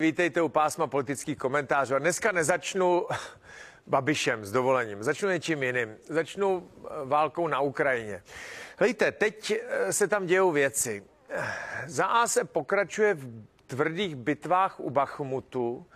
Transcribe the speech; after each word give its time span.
Vítejte 0.00 0.42
u 0.42 0.48
pásma 0.48 0.86
politických 0.86 1.38
komentářů. 1.38 1.94
A 1.94 1.98
dneska 1.98 2.32
nezačnu 2.32 3.06
Babišem 3.86 4.44
s 4.44 4.52
dovolením, 4.52 5.02
začnu 5.02 5.28
něčím 5.28 5.62
jiným. 5.62 5.96
Začnu 6.08 6.70
eh, 6.84 6.88
válkou 7.04 7.48
na 7.48 7.60
Ukrajině. 7.60 8.22
Hlejte, 8.78 9.12
teď 9.12 9.50
eh, 9.50 9.92
se 9.92 10.08
tam 10.08 10.26
dějou 10.26 10.52
věci. 10.52 11.04
Za 11.86 12.04
A 12.04 12.28
se 12.28 12.44
pokračuje 12.44 13.14
v 13.14 13.44
tvrdých 13.66 14.16
bitvách 14.16 14.80
u 14.80 14.90
Bachmutu 14.90 15.86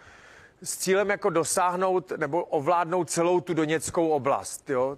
s 0.62 0.76
cílem 0.76 1.10
jako 1.10 1.30
dosáhnout 1.30 2.12
nebo 2.16 2.44
ovládnout 2.44 3.10
celou 3.10 3.40
tu 3.40 3.54
Doněckou 3.54 4.08
oblast. 4.08 4.70
Jo? 4.70 4.96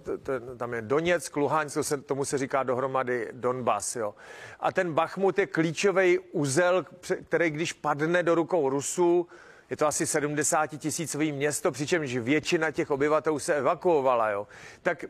Tam 0.57 0.73
je 0.73 0.81
Doněck, 0.81 1.35
Luhansk, 1.35 1.73
to 1.73 1.83
se, 1.83 1.97
tomu 1.97 2.25
se 2.25 2.37
říká 2.37 2.63
dohromady 2.63 3.29
Donbas. 3.31 3.95
Jo? 3.95 4.15
A 4.59 4.71
ten 4.71 4.93
Bachmut 4.93 5.39
je 5.39 5.47
klíčový 5.47 6.19
úzel, 6.19 6.85
který 7.27 7.49
když 7.49 7.73
padne 7.73 8.23
do 8.23 8.35
rukou 8.35 8.69
Rusů, 8.69 9.27
je 9.69 9.77
to 9.77 9.87
asi 9.87 10.07
70 10.07 10.67
tisícový 10.67 11.31
město, 11.31 11.71
přičemž 11.71 12.17
většina 12.17 12.71
těch 12.71 12.91
obyvatel 12.91 13.39
se 13.39 13.55
evakuovala. 13.55 14.29
Jo? 14.29 14.47
Tak 14.81 15.05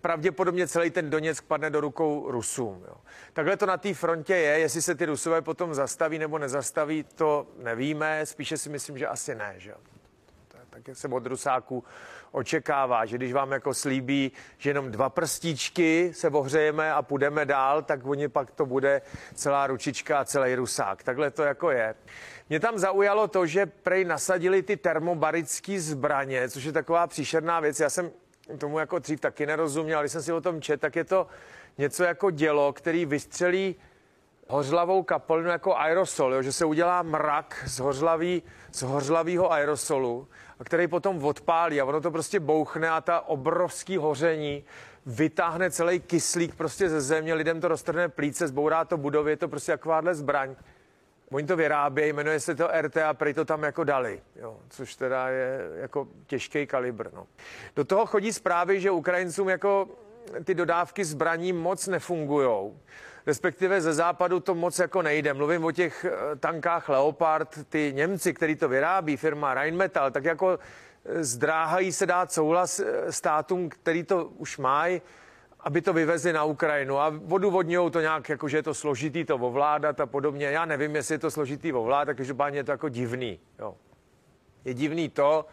pravděpodobně 0.00 0.68
celý 0.68 0.90
ten 0.90 1.10
Doněck 1.10 1.44
padne 1.44 1.70
do 1.70 1.80
rukou 1.80 2.30
Rusům. 2.30 2.84
Jo. 2.88 2.94
Takhle 3.32 3.56
to 3.56 3.66
na 3.66 3.76
té 3.76 3.94
frontě 3.94 4.34
je, 4.36 4.58
jestli 4.58 4.82
se 4.82 4.94
ty 4.94 5.06
Rusové 5.06 5.42
potom 5.42 5.74
zastaví 5.74 6.18
nebo 6.18 6.38
nezastaví, 6.38 7.04
to 7.14 7.46
nevíme, 7.58 8.26
spíše 8.26 8.56
si 8.56 8.68
myslím, 8.68 8.98
že 8.98 9.06
asi 9.06 9.34
ne. 9.34 9.54
Že? 9.56 9.74
Tak 10.84 10.96
se 10.96 11.08
od 11.08 11.26
Rusáků 11.26 11.84
očekává, 12.32 13.04
že 13.04 13.16
když 13.16 13.32
vám 13.32 13.52
jako 13.52 13.74
slíbí, 13.74 14.32
že 14.58 14.70
jenom 14.70 14.90
dva 14.90 15.08
prstíčky 15.08 16.10
se 16.14 16.28
ohřejeme 16.28 16.92
a 16.92 17.02
půjdeme 17.02 17.44
dál, 17.44 17.82
tak 17.82 18.06
oni 18.06 18.28
pak 18.28 18.50
to 18.50 18.66
bude 18.66 19.02
celá 19.34 19.66
ručička 19.66 20.18
a 20.18 20.24
celý 20.24 20.54
Rusák. 20.54 21.02
Takhle 21.02 21.30
to 21.30 21.42
jako 21.42 21.70
je. 21.70 21.94
Mě 22.48 22.60
tam 22.60 22.78
zaujalo 22.78 23.28
to, 23.28 23.46
že 23.46 23.66
prej 23.66 24.04
nasadili 24.04 24.62
ty 24.62 24.76
termobarické 24.76 25.80
zbraně, 25.80 26.48
což 26.48 26.64
je 26.64 26.72
taková 26.72 27.06
příšerná 27.06 27.60
věc. 27.60 27.80
Já 27.80 27.90
jsem 27.90 28.10
tomu 28.58 28.78
jako 28.78 28.98
dřív 28.98 29.20
taky 29.20 29.46
nerozuměl, 29.46 29.98
ale 29.98 30.04
když 30.04 30.12
jsem 30.12 30.22
si 30.22 30.32
o 30.32 30.40
tom 30.40 30.60
čet, 30.60 30.80
tak 30.80 30.96
je 30.96 31.04
to 31.04 31.26
něco 31.78 32.04
jako 32.04 32.30
dělo, 32.30 32.72
který 32.72 33.06
vystřelí 33.06 33.76
hořlavou 34.48 35.02
kapalinu 35.02 35.48
jako 35.48 35.76
aerosol, 35.76 36.34
jo? 36.34 36.42
že 36.42 36.52
se 36.52 36.64
udělá 36.64 37.02
mrak 37.02 37.64
z, 37.66 37.78
hořlavý, 37.78 38.42
z 38.72 38.82
hořlavého 38.82 39.52
aerosolu, 39.52 40.28
a 40.60 40.64
který 40.64 40.88
potom 40.88 41.24
odpálí 41.24 41.80
a 41.80 41.84
ono 41.84 42.00
to 42.00 42.10
prostě 42.10 42.40
bouchne 42.40 42.90
a 42.90 43.00
ta 43.00 43.20
obrovský 43.20 43.96
hoření 43.96 44.64
vytáhne 45.06 45.70
celý 45.70 46.00
kyslík 46.00 46.54
prostě 46.54 46.88
ze 46.88 47.00
země, 47.00 47.34
lidem 47.34 47.60
to 47.60 47.68
roztrhne 47.68 48.08
plíce, 48.08 48.48
zbourá 48.48 48.84
to 48.84 48.96
budovy, 48.96 49.30
je 49.30 49.36
to 49.36 49.48
prostě 49.48 49.72
takováhle 49.72 50.14
zbraň. 50.14 50.56
Oni 51.32 51.46
to 51.46 51.56
vyrábějí, 51.56 52.12
jmenuje 52.12 52.40
se 52.40 52.54
to 52.54 52.68
RT 52.80 52.96
a 52.96 53.14
prej 53.14 53.34
to 53.34 53.44
tam 53.44 53.62
jako 53.62 53.84
dali, 53.84 54.22
jo, 54.36 54.56
což 54.68 54.94
teda 54.94 55.28
je 55.28 55.60
jako 55.74 56.08
těžký 56.26 56.66
kalibr. 56.66 57.10
No. 57.12 57.26
Do 57.76 57.84
toho 57.84 58.06
chodí 58.06 58.32
zprávy, 58.32 58.80
že 58.80 58.90
Ukrajincům 58.90 59.48
jako 59.48 59.88
ty 60.44 60.54
dodávky 60.54 61.04
zbraní 61.04 61.52
moc 61.52 61.86
nefungují. 61.86 62.72
Respektive 63.26 63.80
ze 63.80 63.92
západu 63.92 64.40
to 64.40 64.54
moc 64.54 64.78
jako 64.78 65.02
nejde. 65.02 65.34
Mluvím 65.34 65.64
o 65.64 65.72
těch 65.72 66.04
eh, 66.04 66.36
tankách 66.36 66.88
Leopard, 66.88 67.58
ty 67.68 67.92
Němci, 67.94 68.34
který 68.34 68.56
to 68.56 68.68
vyrábí, 68.68 69.16
firma 69.16 69.54
Rheinmetall, 69.54 70.10
tak 70.10 70.24
jako 70.24 70.58
eh, 70.58 71.24
zdráhají 71.24 71.92
se 71.92 72.06
dát 72.06 72.32
souhlas 72.32 72.80
eh, 72.80 73.12
státům, 73.12 73.68
který 73.68 74.04
to 74.04 74.24
už 74.24 74.58
mají, 74.58 75.02
aby 75.60 75.82
to 75.82 75.92
vyvezli 75.92 76.32
na 76.32 76.44
Ukrajinu 76.44 76.98
a 76.98 77.14
odůvodňují 77.30 77.90
to 77.90 78.00
nějak, 78.00 78.28
jako 78.28 78.48
že 78.48 78.56
je 78.56 78.62
to 78.62 78.74
složitý 78.74 79.24
to 79.24 79.36
ovládat 79.36 80.00
a 80.00 80.06
podobně. 80.06 80.46
Já 80.46 80.64
nevím, 80.64 80.96
jestli 80.96 81.14
je 81.14 81.18
to 81.18 81.30
složitý 81.30 81.72
ovládat, 81.72 82.14
každopádně 82.14 82.58
je 82.58 82.64
to 82.64 82.70
jako 82.70 82.88
divný. 82.88 83.40
Jo. 83.58 83.74
Je 84.64 84.74
divný 84.74 85.08
to, 85.08 85.46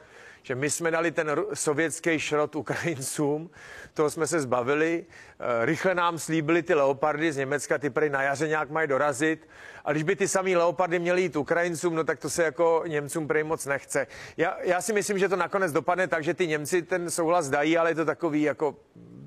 že 0.43 0.55
my 0.55 0.69
jsme 0.69 0.91
dali 0.91 1.11
ten 1.11 1.31
sovětský 1.53 2.19
šrot 2.19 2.55
Ukrajincům, 2.55 3.49
toho 3.93 4.09
jsme 4.09 4.27
se 4.27 4.41
zbavili, 4.41 5.05
eh, 5.05 5.65
rychle 5.65 5.95
nám 5.95 6.19
slíbili 6.19 6.63
ty 6.63 6.73
leopardy 6.73 7.31
z 7.31 7.37
Německa, 7.37 7.77
ty 7.77 7.89
prý 7.89 8.09
na 8.09 8.21
jaře 8.21 8.47
nějak 8.47 8.69
mají 8.69 8.87
dorazit, 8.87 9.49
a 9.85 9.91
když 9.91 10.03
by 10.03 10.15
ty 10.15 10.27
samý 10.27 10.55
leopardy 10.55 10.99
měly 10.99 11.21
jít 11.21 11.35
Ukrajincům, 11.35 11.95
no 11.95 12.03
tak 12.03 12.19
to 12.19 12.29
se 12.29 12.43
jako 12.43 12.83
Němcům 12.87 13.27
prej 13.27 13.43
moc 13.43 13.65
nechce. 13.65 14.07
Já, 14.37 14.57
já 14.61 14.81
si 14.81 14.93
myslím, 14.93 15.19
že 15.19 15.29
to 15.29 15.35
nakonec 15.35 15.71
dopadne 15.71 16.07
tak, 16.07 16.23
že 16.23 16.33
ty 16.33 16.47
Němci 16.47 16.81
ten 16.81 17.11
souhlas 17.11 17.49
dají, 17.49 17.77
ale 17.77 17.91
je 17.91 17.95
to 17.95 18.05
takový 18.05 18.41
jako 18.41 18.75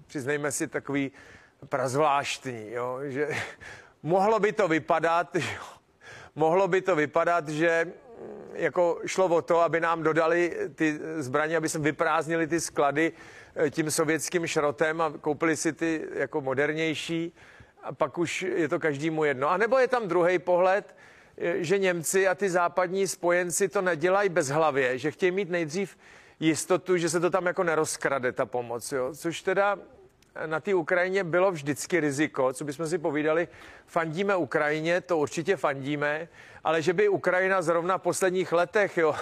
přiznejme 0.09 0.53
si, 0.53 0.69
takový 0.69 1.13
prazvláštní, 1.69 2.73
jo, 2.73 2.99
že 3.03 3.29
mohlo 4.03 4.41
by 4.41 4.53
to 4.53 4.69
vypadat, 4.69 5.35
jo, 5.35 5.65
mohlo 6.35 6.69
by 6.69 6.81
to 6.81 6.97
vypadat, 6.97 7.49
že 7.49 7.85
mm, 7.85 8.51
jako 8.55 9.01
šlo 9.07 9.27
o 9.27 9.43
to, 9.43 9.61
aby 9.61 9.81
nám 9.81 10.03
dodali 10.03 10.57
ty 10.75 11.01
zbraně, 11.17 11.57
aby 11.57 11.69
jsme 11.69 11.81
vyprázdnili 11.81 12.47
ty 12.47 12.61
sklady 12.61 13.13
eh, 13.57 13.71
tím 13.71 13.91
sovětským 13.91 14.47
šrotem 14.47 15.01
a 15.01 15.13
koupili 15.21 15.57
si 15.57 15.73
ty 15.73 16.07
jako 16.13 16.41
modernější 16.41 17.33
a 17.83 17.93
pak 17.93 18.19
už 18.19 18.43
je 18.43 18.69
to 18.69 18.79
každému 18.79 19.25
jedno. 19.25 19.49
A 19.49 19.57
nebo 19.57 19.79
je 19.79 19.89
tam 19.89 20.09
druhý 20.09 20.39
pohled, 20.39 20.97
eh, 21.39 21.65
že 21.65 21.79
Němci 21.79 22.29
a 22.29 22.35
ty 22.35 22.51
západní 22.51 23.07
spojenci 23.07 23.69
to 23.69 23.83
nedělají 23.83 24.29
bez 24.29 24.49
hlavě, 24.49 24.99
že 24.99 25.11
chtějí 25.11 25.33
mít 25.33 25.51
nejdřív 25.51 25.97
jistotu, 26.41 26.97
že 26.97 27.09
se 27.09 27.21
to 27.21 27.31
tam 27.31 27.47
jako 27.47 27.65
nerozkrade 27.65 28.33
ta 28.33 28.47
pomoc, 28.47 28.93
jo? 28.93 29.15
což 29.15 29.43
teda 29.43 29.79
na 30.47 30.61
té 30.61 30.75
Ukrajině 30.75 31.25
bylo 31.25 31.53
vždycky 31.53 32.01
riziko, 32.01 32.53
co 32.53 32.65
bychom 32.65 32.87
si 32.87 32.99
povídali, 32.99 33.49
fandíme 33.87 34.37
Ukrajině, 34.37 35.01
to 35.01 35.19
určitě 35.19 35.57
fandíme, 35.57 36.29
ale 36.65 36.83
že 36.83 36.93
by 36.93 37.09
Ukrajina 37.09 37.63
zrovna 37.63 37.99
v 37.99 38.03
posledních 38.03 38.53
letech, 38.53 38.99
jo, 38.99 39.15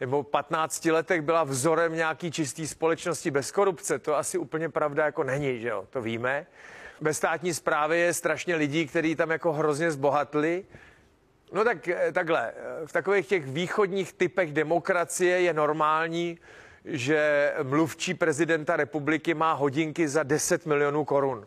nebo 0.00 0.22
15 0.22 0.84
letech 0.84 1.22
byla 1.22 1.44
vzorem 1.44 1.94
nějaký 1.94 2.30
čistý 2.30 2.66
společnosti 2.66 3.30
bez 3.30 3.52
korupce, 3.52 3.98
to 3.98 4.16
asi 4.16 4.38
úplně 4.38 4.68
pravda 4.68 5.04
jako 5.04 5.24
není, 5.24 5.60
že 5.60 5.68
jo, 5.68 5.86
to 5.90 6.02
víme. 6.02 6.46
Ve 7.00 7.14
státní 7.14 7.54
správě 7.54 7.98
je 7.98 8.14
strašně 8.14 8.56
lidí, 8.56 8.86
kteří 8.86 9.16
tam 9.16 9.30
jako 9.30 9.52
hrozně 9.52 9.90
zbohatli. 9.90 10.64
No 11.52 11.64
tak 11.64 11.88
eh, 11.88 12.12
takhle, 12.12 12.52
v 12.86 12.92
takových 12.92 13.26
těch 13.26 13.46
východních 13.46 14.12
typech 14.12 14.52
demokracie 14.52 15.40
je 15.40 15.52
normální, 15.52 16.38
že 16.84 17.52
mluvčí 17.62 18.14
prezidenta 18.14 18.76
republiky 18.76 19.34
má 19.34 19.52
hodinky 19.52 20.08
za 20.08 20.22
10 20.22 20.66
milionů 20.66 21.04
korun. 21.04 21.46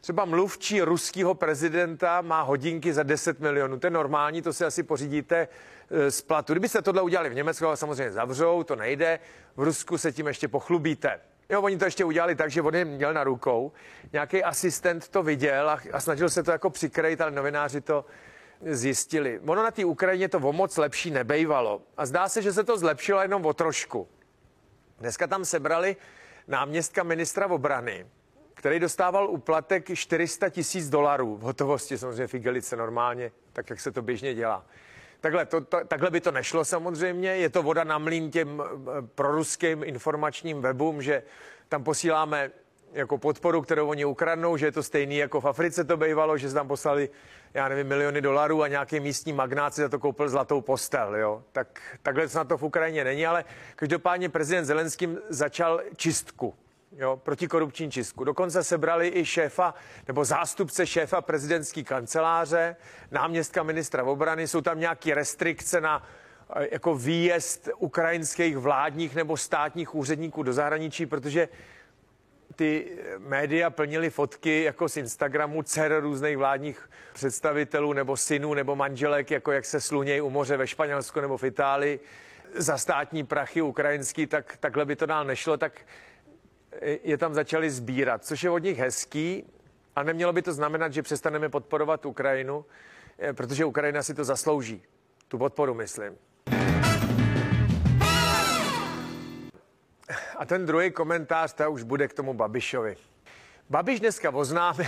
Třeba 0.00 0.24
mluvčí 0.24 0.82
ruského 0.82 1.34
prezidenta 1.34 2.20
má 2.20 2.42
hodinky 2.42 2.92
za 2.92 3.02
10 3.02 3.40
milionů. 3.40 3.78
To 3.78 3.86
je 3.86 3.90
normální, 3.90 4.42
to 4.42 4.52
si 4.52 4.64
asi 4.64 4.82
pořídíte 4.82 5.48
e, 5.90 6.10
z 6.10 6.22
platu. 6.22 6.52
Kdybyste 6.52 6.82
tohle 6.82 7.02
udělali 7.02 7.30
v 7.30 7.34
Německu, 7.34 7.66
samozřejmě 7.74 8.12
zavřou, 8.12 8.62
to 8.62 8.76
nejde. 8.76 9.18
V 9.56 9.62
Rusku 9.62 9.98
se 9.98 10.12
tím 10.12 10.26
ještě 10.26 10.48
pochlubíte. 10.48 11.20
Jo, 11.50 11.62
oni 11.62 11.78
to 11.78 11.84
ještě 11.84 12.04
udělali 12.04 12.34
tak, 12.34 12.50
že 12.50 12.62
on 12.62 12.74
je 12.74 12.84
měl 12.84 13.14
na 13.14 13.24
rukou. 13.24 13.72
Nějaký 14.12 14.44
asistent 14.44 15.08
to 15.08 15.22
viděl 15.22 15.70
a, 15.70 15.80
a 15.92 16.00
snažil 16.00 16.30
se 16.30 16.42
to 16.42 16.50
jako 16.50 16.70
přikrejt, 16.70 17.20
ale 17.20 17.30
novináři 17.30 17.80
to 17.80 18.04
zjistili. 18.66 19.40
Ono 19.46 19.62
na 19.62 19.70
té 19.70 19.84
Ukrajině 19.84 20.28
to 20.28 20.38
o 20.38 20.52
moc 20.52 20.76
lepší 20.76 21.10
nebejvalo. 21.10 21.82
A 21.96 22.06
zdá 22.06 22.28
se, 22.28 22.42
že 22.42 22.52
se 22.52 22.64
to 22.64 22.78
zlepšilo 22.78 23.22
jenom 23.22 23.46
o 23.46 23.52
trošku. 23.52 24.08
Dneska 25.02 25.26
tam 25.26 25.44
sebrali 25.44 25.96
náměstka 26.48 27.02
ministra 27.02 27.46
obrany, 27.46 28.06
který 28.54 28.78
dostával 28.78 29.30
uplatek 29.30 29.94
400 29.94 30.48
tisíc 30.48 30.88
dolarů 30.88 31.36
v 31.36 31.40
hotovosti, 31.40 31.98
samozřejmě 31.98 32.26
v 32.26 32.34
igelice 32.34 32.76
normálně, 32.76 33.32
tak 33.52 33.70
jak 33.70 33.80
se 33.80 33.92
to 33.92 34.02
běžně 34.02 34.34
dělá. 34.34 34.66
Takhle, 35.20 35.46
to, 35.46 35.60
to, 35.60 35.84
takhle 35.84 36.10
by 36.10 36.20
to 36.20 36.30
nešlo 36.30 36.64
samozřejmě, 36.64 37.28
je 37.36 37.48
to 37.48 37.62
voda 37.62 37.84
na 37.84 37.98
mlín 37.98 38.30
těm 38.30 38.62
eh, 38.62 39.02
proruským 39.14 39.84
informačním 39.84 40.62
webům, 40.62 41.02
že 41.02 41.22
tam 41.68 41.84
posíláme 41.84 42.50
jako 42.92 43.18
podporu, 43.18 43.62
kterou 43.62 43.88
oni 43.88 44.04
ukradnou, 44.04 44.56
že 44.56 44.66
je 44.66 44.72
to 44.72 44.82
stejný 44.82 45.16
jako 45.16 45.40
v 45.40 45.44
Africe 45.44 45.84
to 45.84 45.96
bývalo, 45.96 46.38
že 46.38 46.52
tam 46.52 46.68
poslali, 46.68 47.10
já 47.54 47.68
nevím, 47.68 47.86
miliony 47.86 48.20
dolarů 48.20 48.62
a 48.62 48.68
nějaký 48.68 49.00
místní 49.00 49.32
magnát 49.32 49.74
si 49.74 49.80
za 49.80 49.88
to 49.88 49.98
koupil 49.98 50.28
zlatou 50.28 50.60
postel, 50.60 51.16
jo. 51.16 51.42
Tak, 51.52 51.80
takhle 52.02 52.28
snad 52.28 52.48
to 52.48 52.58
v 52.58 52.62
Ukrajině 52.62 53.04
není, 53.04 53.26
ale 53.26 53.44
každopádně 53.76 54.28
prezident 54.28 54.64
Zelenským 54.64 55.18
začal 55.28 55.80
čistku, 55.96 56.54
jo, 56.96 57.20
protikorupční 57.22 57.90
čistku. 57.90 58.24
Dokonce 58.24 58.64
sebrali 58.64 59.12
i 59.14 59.24
šéfa 59.24 59.74
nebo 60.08 60.24
zástupce 60.24 60.86
šéfa 60.86 61.20
prezidentské 61.20 61.82
kanceláře, 61.82 62.76
náměstka 63.10 63.62
ministra 63.62 64.04
obrany, 64.04 64.48
jsou 64.48 64.60
tam 64.60 64.80
nějaké 64.80 65.14
restrikce 65.14 65.80
na 65.80 66.08
eh, 66.56 66.68
jako 66.72 66.94
výjezd 66.94 67.68
ukrajinských 67.78 68.56
vládních 68.56 69.14
nebo 69.14 69.36
státních 69.36 69.94
úředníků 69.94 70.42
do 70.42 70.52
zahraničí, 70.52 71.06
protože 71.06 71.48
ty 72.52 72.98
média 73.18 73.70
plnily 73.70 74.10
fotky 74.10 74.62
jako 74.62 74.88
z 74.88 74.96
Instagramu 74.96 75.62
dcer 75.62 76.00
různých 76.00 76.36
vládních 76.36 76.90
představitelů 77.12 77.92
nebo 77.92 78.16
synů 78.16 78.54
nebo 78.54 78.76
manželek, 78.76 79.30
jako 79.30 79.52
jak 79.52 79.64
se 79.64 79.80
slunějí 79.80 80.20
u 80.20 80.30
moře 80.30 80.56
ve 80.56 80.66
Španělsku 80.66 81.20
nebo 81.20 81.38
v 81.38 81.44
Itálii 81.44 82.00
za 82.54 82.78
státní 82.78 83.24
prachy 83.24 83.62
ukrajinský, 83.62 84.26
tak 84.26 84.56
takhle 84.56 84.84
by 84.84 84.96
to 84.96 85.06
dál 85.06 85.24
nešlo, 85.24 85.56
tak 85.56 85.80
je 87.02 87.18
tam 87.18 87.34
začali 87.34 87.70
sbírat, 87.70 88.24
což 88.24 88.42
je 88.42 88.50
od 88.50 88.58
nich 88.58 88.78
hezký 88.78 89.44
a 89.96 90.02
nemělo 90.02 90.32
by 90.32 90.42
to 90.42 90.52
znamenat, 90.52 90.92
že 90.92 91.02
přestaneme 91.02 91.48
podporovat 91.48 92.06
Ukrajinu, 92.06 92.64
eh, 93.18 93.32
protože 93.32 93.64
Ukrajina 93.64 94.02
si 94.02 94.14
to 94.14 94.24
zaslouží. 94.24 94.82
Tu 95.28 95.38
podporu, 95.38 95.74
myslím. 95.74 96.18
A 100.42 100.44
ten 100.44 100.66
druhý 100.66 100.90
komentář, 100.90 101.52
to 101.52 101.72
už 101.72 101.82
bude 101.82 102.08
k 102.08 102.14
tomu 102.14 102.34
Babišovi. 102.34 102.96
Babiš 103.70 104.00
dneska 104.00 104.30
oznámil, 104.30 104.86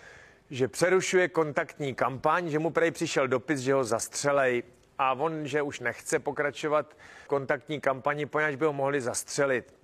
že 0.50 0.68
přerušuje 0.68 1.28
kontaktní 1.28 1.94
kampaň, 1.94 2.48
že 2.48 2.58
mu 2.58 2.70
prej 2.70 2.90
přišel 2.90 3.28
dopis, 3.28 3.60
že 3.60 3.74
ho 3.74 3.84
zastřelej 3.84 4.62
a 4.98 5.12
on, 5.12 5.46
že 5.46 5.62
už 5.62 5.80
nechce 5.80 6.18
pokračovat 6.18 6.96
kontaktní 7.26 7.80
kampani, 7.80 8.26
poněvadž 8.26 8.54
by 8.54 8.64
ho 8.64 8.72
mohli 8.72 9.00
zastřelit. 9.00 9.74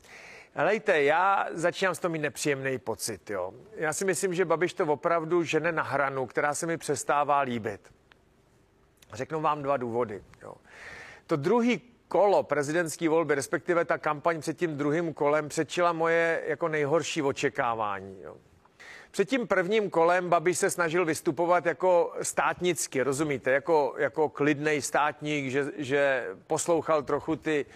Helejte, 0.55 1.03
já 1.03 1.47
začínám 1.53 1.95
s 1.95 1.99
tom 1.99 2.13
mít 2.13 2.19
nepříjemný 2.19 2.79
pocit. 2.79 3.31
Jo. 3.31 3.55
Já 3.75 3.93
si 3.93 4.05
myslím, 4.05 4.35
že 4.35 4.45
Babiš 4.45 4.75
to 4.75 4.87
opravdu 4.87 5.43
žene 5.43 5.73
na 5.73 5.83
hranu, 5.83 6.27
která 6.27 6.55
se 6.55 6.67
mi 6.67 6.77
přestává 6.77 7.41
líbit. 7.41 7.93
Řeknu 9.13 9.41
vám 9.41 9.63
dva 9.63 9.77
důvody. 9.77 10.23
Jo. 10.43 10.55
To 11.27 11.37
druhý 11.37 11.90
kolo 12.11 12.43
prezidentské 12.43 13.09
volby, 13.09 13.35
respektive 13.35 13.85
ta 13.85 13.99
kampaň 13.99 14.41
před 14.41 14.59
tím 14.59 14.77
druhým 14.77 15.15
kolem, 15.15 15.49
předčila 15.49 15.93
moje 15.93 16.43
jako 16.47 16.69
nejhorší 16.69 17.23
očekávání. 17.23 18.19
Jo. 18.23 18.37
Před 19.11 19.29
tím 19.29 19.47
prvním 19.47 19.91
kolem 19.91 20.29
Babiš 20.29 20.59
se 20.59 20.71
snažil 20.71 21.05
vystupovat 21.05 21.67
jako 21.67 22.13
státnicky, 22.23 23.03
rozumíte, 23.03 23.51
jako, 23.51 23.95
jako 23.99 24.29
klidný 24.29 24.83
státník, 24.83 25.51
že, 25.51 25.67
že 25.77 26.27
poslouchal 26.47 27.03
trochu 27.03 27.37
ty 27.37 27.67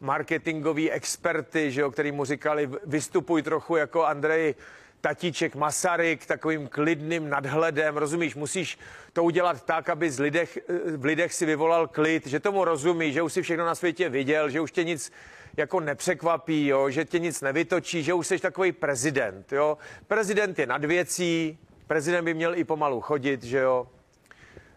marketingový 0.00 0.90
experty, 0.90 1.70
že 1.70 1.80
jo, 1.80 1.90
který 1.90 2.12
mu 2.12 2.24
říkali, 2.24 2.70
vystupuj 2.86 3.42
trochu 3.42 3.76
jako 3.76 4.04
Andrej 4.04 4.54
tatíček 5.04 5.54
Masaryk 5.54 6.26
takovým 6.26 6.68
klidným 6.68 7.28
nadhledem, 7.28 7.96
rozumíš, 7.96 8.34
musíš 8.34 8.78
to 9.12 9.24
udělat 9.24 9.64
tak, 9.64 9.88
aby 9.88 10.10
z 10.10 10.18
lidech, 10.18 10.58
v 10.96 11.04
lidech 11.04 11.34
si 11.34 11.46
vyvolal 11.46 11.88
klid, 11.88 12.26
že 12.26 12.40
tomu 12.40 12.64
rozumí, 12.64 13.12
že 13.12 13.22
už 13.22 13.32
si 13.32 13.42
všechno 13.42 13.66
na 13.66 13.74
světě 13.74 14.08
viděl, 14.08 14.50
že 14.50 14.60
už 14.60 14.72
tě 14.72 14.84
nic 14.84 15.12
jako 15.56 15.80
nepřekvapí, 15.80 16.66
jo, 16.66 16.90
že 16.90 17.04
tě 17.04 17.18
nic 17.18 17.40
nevytočí, 17.40 18.02
že 18.02 18.14
už 18.14 18.26
jsi 18.26 18.38
takový 18.38 18.72
prezident. 18.72 19.52
Jo. 19.52 19.78
Prezident 20.08 20.58
je 20.58 20.66
nad 20.66 20.84
věcí, 20.84 21.58
prezident 21.86 22.24
by 22.24 22.34
měl 22.34 22.54
i 22.54 22.64
pomalu 22.64 23.00
chodit, 23.00 23.42
že 23.44 23.58
jo. 23.58 23.86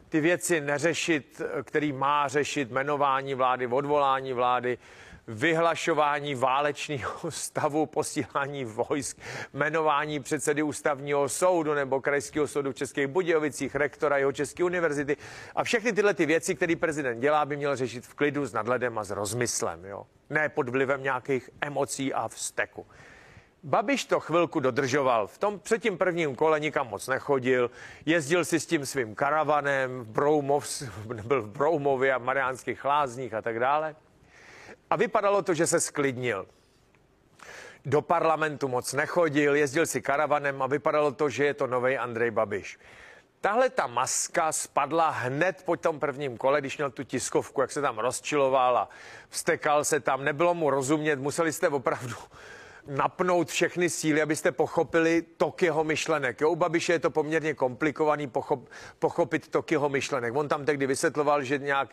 Ty 0.09 0.19
věci 0.19 0.61
neřešit, 0.61 1.41
který 1.63 1.91
má 1.91 2.27
řešit, 2.27 2.71
jmenování 2.71 3.33
vlády, 3.33 3.67
odvolání 3.67 4.33
vlády, 4.33 4.77
vyhlašování 5.27 6.35
válečného 6.35 7.11
stavu, 7.31 7.85
posílání 7.85 8.65
vojsk, 8.65 9.17
jmenování 9.53 10.19
předsedy 10.19 10.63
ústavního 10.63 11.29
soudu 11.29 11.73
nebo 11.73 12.01
krajského 12.01 12.47
soudu 12.47 12.71
v 12.71 12.75
Českých 12.75 13.07
Budějovicích, 13.07 13.75
rektora 13.75 14.17
jeho 14.17 14.31
České 14.31 14.63
univerzity. 14.63 15.17
A 15.55 15.63
všechny 15.63 15.93
tyhle 15.93 16.13
ty 16.13 16.25
věci, 16.25 16.55
které 16.55 16.75
prezident 16.75 17.19
dělá, 17.19 17.45
by 17.45 17.57
měl 17.57 17.75
řešit 17.75 18.05
v 18.05 18.13
klidu, 18.13 18.45
s 18.45 18.53
nadhledem 18.53 18.97
a 18.97 19.03
s 19.03 19.11
rozmyslem. 19.11 19.85
Jo? 19.85 20.07
Ne 20.29 20.49
pod 20.49 20.69
vlivem 20.69 21.03
nějakých 21.03 21.49
emocí 21.61 22.13
a 22.13 22.27
vzteku. 22.27 22.85
Babiš 23.63 24.05
to 24.05 24.19
chvilku 24.19 24.59
dodržoval. 24.59 25.27
V 25.27 25.37
tom 25.37 25.59
předtím 25.59 25.97
prvním 25.97 26.35
kole 26.35 26.59
nikam 26.59 26.87
moc 26.87 27.07
nechodil. 27.07 27.71
Jezdil 28.05 28.45
si 28.45 28.59
s 28.59 28.65
tím 28.65 28.85
svým 28.85 29.15
karavanem 29.15 29.99
v 29.99 30.07
Broumov, 30.09 30.67
byl 31.25 31.41
v 31.41 31.49
Broumově 31.49 32.13
a 32.13 32.17
Mariánských 32.17 32.85
lázních 32.85 33.33
a 33.33 33.41
tak 33.41 33.59
dále. 33.59 33.95
A 34.89 34.95
vypadalo 34.95 35.41
to, 35.41 35.53
že 35.53 35.67
se 35.67 35.79
sklidnil. 35.79 36.47
Do 37.85 38.01
parlamentu 38.01 38.67
moc 38.67 38.93
nechodil, 38.93 39.55
jezdil 39.55 39.85
si 39.85 40.01
karavanem 40.01 40.61
a 40.61 40.67
vypadalo 40.67 41.11
to, 41.11 41.29
že 41.29 41.45
je 41.45 41.53
to 41.53 41.67
nový 41.67 41.97
Andrej 41.97 42.31
Babiš. 42.31 42.79
Tahle 43.41 43.69
ta 43.69 43.87
maska 43.87 44.51
spadla 44.51 45.09
hned 45.09 45.63
po 45.65 45.77
tom 45.77 45.99
prvním 45.99 46.37
kole, 46.37 46.61
když 46.61 46.77
měl 46.77 46.91
tu 46.91 47.03
tiskovku, 47.03 47.61
jak 47.61 47.71
se 47.71 47.81
tam 47.81 47.97
rozčiloval 47.97 48.77
a 48.77 48.89
vstekal 49.29 49.83
se 49.83 49.99
tam. 49.99 50.23
Nebylo 50.23 50.53
mu 50.53 50.69
rozumět, 50.69 51.15
museli 51.15 51.53
jste 51.53 51.67
opravdu 51.67 52.15
napnout 52.87 53.47
všechny 53.47 53.89
síly, 53.89 54.21
abyste 54.21 54.51
pochopili 54.51 55.21
tok 55.21 55.61
jeho 55.61 55.83
myšlenek. 55.83 56.41
Jo, 56.41 56.49
u 56.49 56.55
Babiše 56.55 56.93
je 56.93 56.99
to 56.99 57.09
poměrně 57.09 57.53
komplikovaný 57.53 58.27
pochop, 58.27 58.69
pochopit 58.99 59.47
tok 59.47 59.71
jeho 59.71 59.89
myšlenek. 59.89 60.35
On 60.35 60.47
tam 60.47 60.65
tehdy 60.65 60.87
vysvětloval, 60.87 61.43
že 61.43 61.57
nějak 61.57 61.89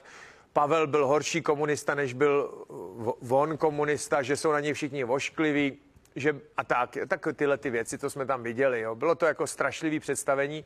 Pavel 0.55 0.87
byl 0.87 1.07
horší 1.07 1.43
komunista, 1.43 1.95
než 1.95 2.13
byl 2.13 2.65
von 3.21 3.57
komunista, 3.57 4.23
že 4.23 4.37
jsou 4.37 4.53
na 4.53 4.61
něj 4.61 4.73
všichni 4.73 5.05
voškliví, 5.05 5.79
že 6.17 6.41
a 6.57 6.65
tak, 6.65 6.97
tak 7.09 7.27
tyhle 7.37 7.59
ty 7.59 7.71
věci, 7.71 7.99
to 7.99 8.11
jsme 8.11 8.27
tam 8.27 8.43
viděli, 8.43 8.81
jo. 8.81 8.95
Bylo 8.95 9.15
to 9.15 9.27
jako 9.27 9.47
strašlivý 9.47 10.01
představení. 10.01 10.65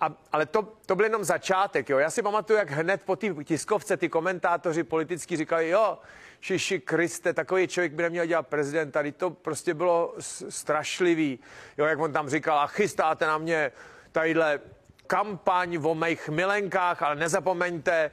A, 0.00 0.12
ale 0.32 0.46
to, 0.46 0.72
to 0.86 0.96
byl 0.96 1.04
jenom 1.04 1.24
začátek, 1.24 1.88
jo. 1.88 1.98
Já 1.98 2.10
si 2.10 2.22
pamatuju, 2.22 2.58
jak 2.58 2.70
hned 2.70 3.02
po 3.02 3.16
té 3.16 3.34
tiskovce 3.44 3.96
ty 3.96 4.08
komentátoři 4.08 4.82
politicky 4.82 5.36
říkali, 5.36 5.68
jo, 5.68 5.98
Šiši 6.40 6.80
Kriste, 6.80 7.32
takový 7.32 7.68
člověk 7.68 7.92
by 7.92 8.02
neměl 8.02 8.26
dělat 8.26 8.46
prezident, 8.46 8.90
tady 8.90 9.12
to 9.12 9.30
prostě 9.30 9.74
bylo 9.74 10.14
strašlivý. 10.48 11.38
Jo, 11.78 11.84
jak 11.84 11.98
on 11.98 12.12
tam 12.12 12.28
říkal, 12.28 12.58
a 12.58 12.66
chystáte 12.66 13.26
na 13.26 13.38
mě 13.38 13.72
tadyhle 14.12 14.60
kampaň 15.06 15.78
o 15.82 15.94
mých 15.94 16.28
milenkách, 16.28 17.02
ale 17.02 17.16
nezapomeňte, 17.16 18.10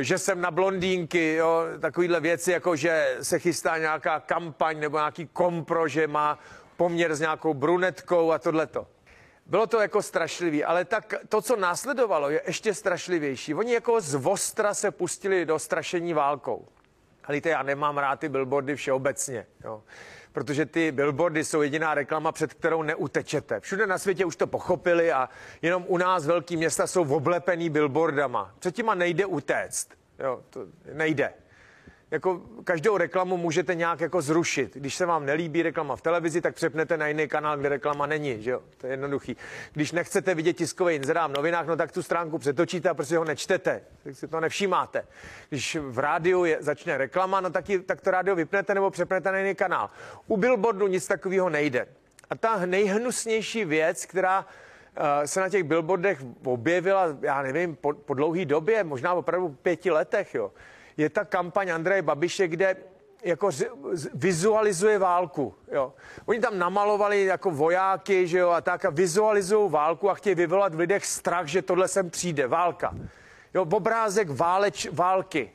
že 0.00 0.18
jsem 0.18 0.40
na 0.40 0.50
blondýnky, 0.50 1.34
jo, 1.34 1.62
takovýhle 1.80 2.20
věci, 2.20 2.52
jako 2.52 2.76
že 2.76 3.16
se 3.22 3.38
chystá 3.38 3.78
nějaká 3.78 4.20
kampaň 4.20 4.80
nebo 4.80 4.96
nějaký 4.96 5.26
kompro, 5.26 5.88
že 5.88 6.06
má 6.06 6.38
poměr 6.76 7.14
s 7.14 7.20
nějakou 7.20 7.54
brunetkou 7.54 8.32
a 8.32 8.38
tohleto. 8.38 8.86
Bylo 9.46 9.66
to 9.66 9.80
jako 9.80 10.02
strašlivý, 10.02 10.64
ale 10.64 10.84
tak 10.84 11.14
to, 11.28 11.42
co 11.42 11.56
následovalo, 11.56 12.30
je 12.30 12.42
ještě 12.46 12.74
strašlivější. 12.74 13.54
Oni 13.54 13.72
jako 13.72 14.00
z 14.00 14.14
Vostra 14.14 14.74
se 14.74 14.90
pustili 14.90 15.44
do 15.44 15.58
strašení 15.58 16.14
válkou. 16.14 16.68
Víte, 17.28 17.48
já 17.48 17.62
nemám 17.62 17.98
rád 17.98 18.20
ty 18.20 18.28
billboardy 18.28 18.76
všeobecně. 18.76 19.46
Jo 19.64 19.82
protože 20.32 20.66
ty 20.66 20.92
billboardy 20.92 21.44
jsou 21.44 21.62
jediná 21.62 21.94
reklama, 21.94 22.32
před 22.32 22.54
kterou 22.54 22.82
neutečete. 22.82 23.60
Všude 23.60 23.86
na 23.86 23.98
světě 23.98 24.24
už 24.24 24.36
to 24.36 24.46
pochopili 24.46 25.12
a 25.12 25.28
jenom 25.62 25.84
u 25.88 25.96
nás 25.96 26.26
velký 26.26 26.56
města 26.56 26.86
jsou 26.86 27.14
oblepený 27.14 27.70
billboardama. 27.70 28.54
Před 28.58 28.74
těma 28.74 28.94
nejde 28.94 29.26
utéct. 29.26 29.88
Jo, 30.18 30.42
to 30.50 30.66
nejde 30.92 31.32
jako 32.10 32.42
každou 32.64 32.96
reklamu 32.96 33.36
můžete 33.36 33.74
nějak 33.74 34.00
jako 34.00 34.22
zrušit. 34.22 34.74
Když 34.74 34.94
se 34.94 35.06
vám 35.06 35.26
nelíbí 35.26 35.62
reklama 35.62 35.96
v 35.96 36.02
televizi, 36.02 36.40
tak 36.40 36.54
přepnete 36.54 36.96
na 36.96 37.06
jiný 37.06 37.28
kanál, 37.28 37.58
kde 37.58 37.68
reklama 37.68 38.06
není, 38.06 38.42
že 38.42 38.50
jo? 38.50 38.62
To 38.78 38.86
je 38.86 38.92
jednoduchý. 38.92 39.36
Když 39.72 39.92
nechcete 39.92 40.34
vidět 40.34 40.52
tiskový 40.52 40.94
inzerát 40.94 41.30
v 41.30 41.34
novinách, 41.34 41.66
no 41.66 41.76
tak 41.76 41.92
tu 41.92 42.02
stránku 42.02 42.38
přetočíte 42.38 42.88
a 42.88 42.94
prostě 42.94 43.18
ho 43.18 43.24
nečtete, 43.24 43.82
tak 44.04 44.16
si 44.16 44.28
to 44.28 44.40
nevšímáte. 44.40 45.06
Když 45.48 45.76
v 45.80 45.98
rádiu 45.98 46.44
je, 46.44 46.56
začne 46.60 46.98
reklama, 46.98 47.40
no 47.40 47.50
tak, 47.50 47.68
ji, 47.68 47.78
tak 47.78 48.00
to 48.00 48.10
rádio 48.10 48.36
vypnete 48.36 48.74
nebo 48.74 48.90
přepnete 48.90 49.32
na 49.32 49.38
jiný 49.38 49.54
kanál. 49.54 49.90
U 50.26 50.36
billboardu 50.36 50.86
nic 50.86 51.06
takového 51.06 51.50
nejde. 51.50 51.86
A 52.30 52.34
ta 52.34 52.66
nejhnusnější 52.66 53.64
věc, 53.64 54.06
která 54.06 54.40
uh, 54.40 55.04
se 55.24 55.40
na 55.40 55.48
těch 55.48 55.64
billboardech 55.64 56.18
objevila, 56.44 57.06
já 57.20 57.42
nevím, 57.42 57.76
po, 57.76 57.92
po 57.92 58.14
dlouhé 58.14 58.44
době, 58.44 58.84
možná 58.84 59.14
opravdu 59.14 59.48
pěti 59.48 59.90
letech, 59.90 60.34
jo, 60.34 60.52
je 60.98 61.10
ta 61.10 61.24
kampaň 61.24 61.70
Andreje 61.70 62.02
Babiše, 62.02 62.48
kde 62.48 62.76
jako 63.22 63.50
vizualizuje 64.14 64.98
válku. 64.98 65.54
Jo. 65.72 65.94
Oni 66.26 66.40
tam 66.40 66.58
namalovali 66.58 67.24
jako 67.24 67.50
vojáky, 67.50 68.26
že 68.26 68.38
jo, 68.38 68.50
a 68.50 68.60
tak 68.60 68.84
a 68.84 68.90
vizualizují 68.90 69.70
válku 69.70 70.10
a 70.10 70.14
chtějí 70.14 70.34
vyvolat 70.34 70.74
v 70.74 70.78
lidech 70.78 71.06
strach, 71.06 71.46
že 71.46 71.62
tohle 71.62 71.88
sem 71.88 72.10
přijde, 72.10 72.46
válka. 72.46 72.94
Jo, 73.54 73.62
obrázek 73.62 74.30
váleč, 74.30 74.88
války. 74.92 75.52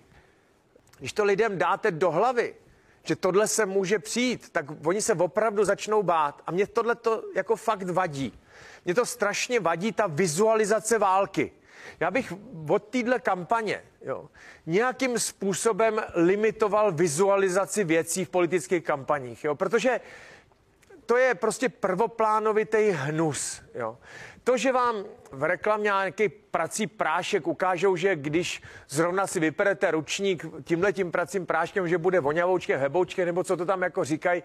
Když 1.00 1.13
to 1.13 1.23
lidem 1.23 1.57
dáte 1.57 1.91
do 1.91 2.12
hlavy, 2.12 2.55
že 3.03 3.15
tohle 3.15 3.47
se 3.47 3.65
může 3.65 4.00
přijít, 4.00 4.50
tak 4.50 4.65
oni 4.85 5.01
se 5.01 5.13
opravdu 5.13 5.65
začnou 5.65 6.03
bát. 6.03 6.41
A 6.47 6.51
mě 6.51 6.67
tohle 6.67 6.95
to 6.95 7.23
jako 7.35 7.55
fakt 7.55 7.89
vadí. 7.89 8.39
Mě 8.85 8.95
to 8.95 9.05
strašně 9.05 9.59
vadí, 9.59 9.91
ta 9.91 10.07
vizualizace 10.07 11.00
války. 11.00 11.51
Já 11.99 12.11
bych 12.11 12.33
od 12.69 12.83
téhle 12.83 13.19
kampaně 13.19 13.83
jo, 14.01 14.29
nějakým 14.65 15.19
způsobem 15.19 16.01
limitoval 16.13 16.91
vizualizaci 16.91 17.83
věcí 17.83 18.25
v 18.25 18.29
politických 18.29 18.83
kampaních, 18.83 19.43
jo, 19.43 19.55
protože 19.55 19.99
to 21.05 21.17
je 21.17 21.35
prostě 21.35 21.69
prvoplánovitý 21.69 22.89
hnus. 22.89 23.61
Jo. 23.75 23.97
To, 24.43 24.57
že 24.57 24.71
vám 24.71 24.95
v 25.31 25.43
reklamě 25.43 25.83
nějaký 25.83 26.29
prací 26.29 26.87
prášek 26.87 27.47
ukážou, 27.47 27.95
že 27.95 28.15
když 28.15 28.61
zrovna 28.89 29.27
si 29.27 29.39
vyperete 29.39 29.91
ručník 29.91 30.45
tímhle 30.63 30.93
tím 30.93 31.11
pracím 31.11 31.45
práškem, 31.45 31.87
že 31.87 31.97
bude 31.97 32.19
voňavoučkem, 32.19 32.79
heboučkem, 32.79 33.25
nebo 33.25 33.43
co 33.43 33.57
to 33.57 33.65
tam 33.65 33.81
jako 33.81 34.03
říkají, 34.03 34.43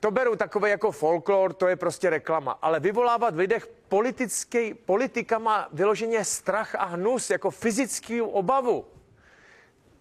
to 0.00 0.10
beru 0.10 0.36
takové 0.36 0.70
jako 0.70 0.92
folklor, 0.92 1.52
to 1.52 1.68
je 1.68 1.76
prostě 1.76 2.10
reklama. 2.10 2.58
Ale 2.62 2.80
vyvolávat 2.80 3.34
v 3.34 3.38
lidech 3.38 3.66
politický, 3.88 4.74
politikama 4.74 5.68
vyloženě 5.72 6.24
strach 6.24 6.74
a 6.74 6.84
hnus, 6.84 7.30
jako 7.30 7.50
fyzický 7.50 8.22
obavu, 8.22 8.86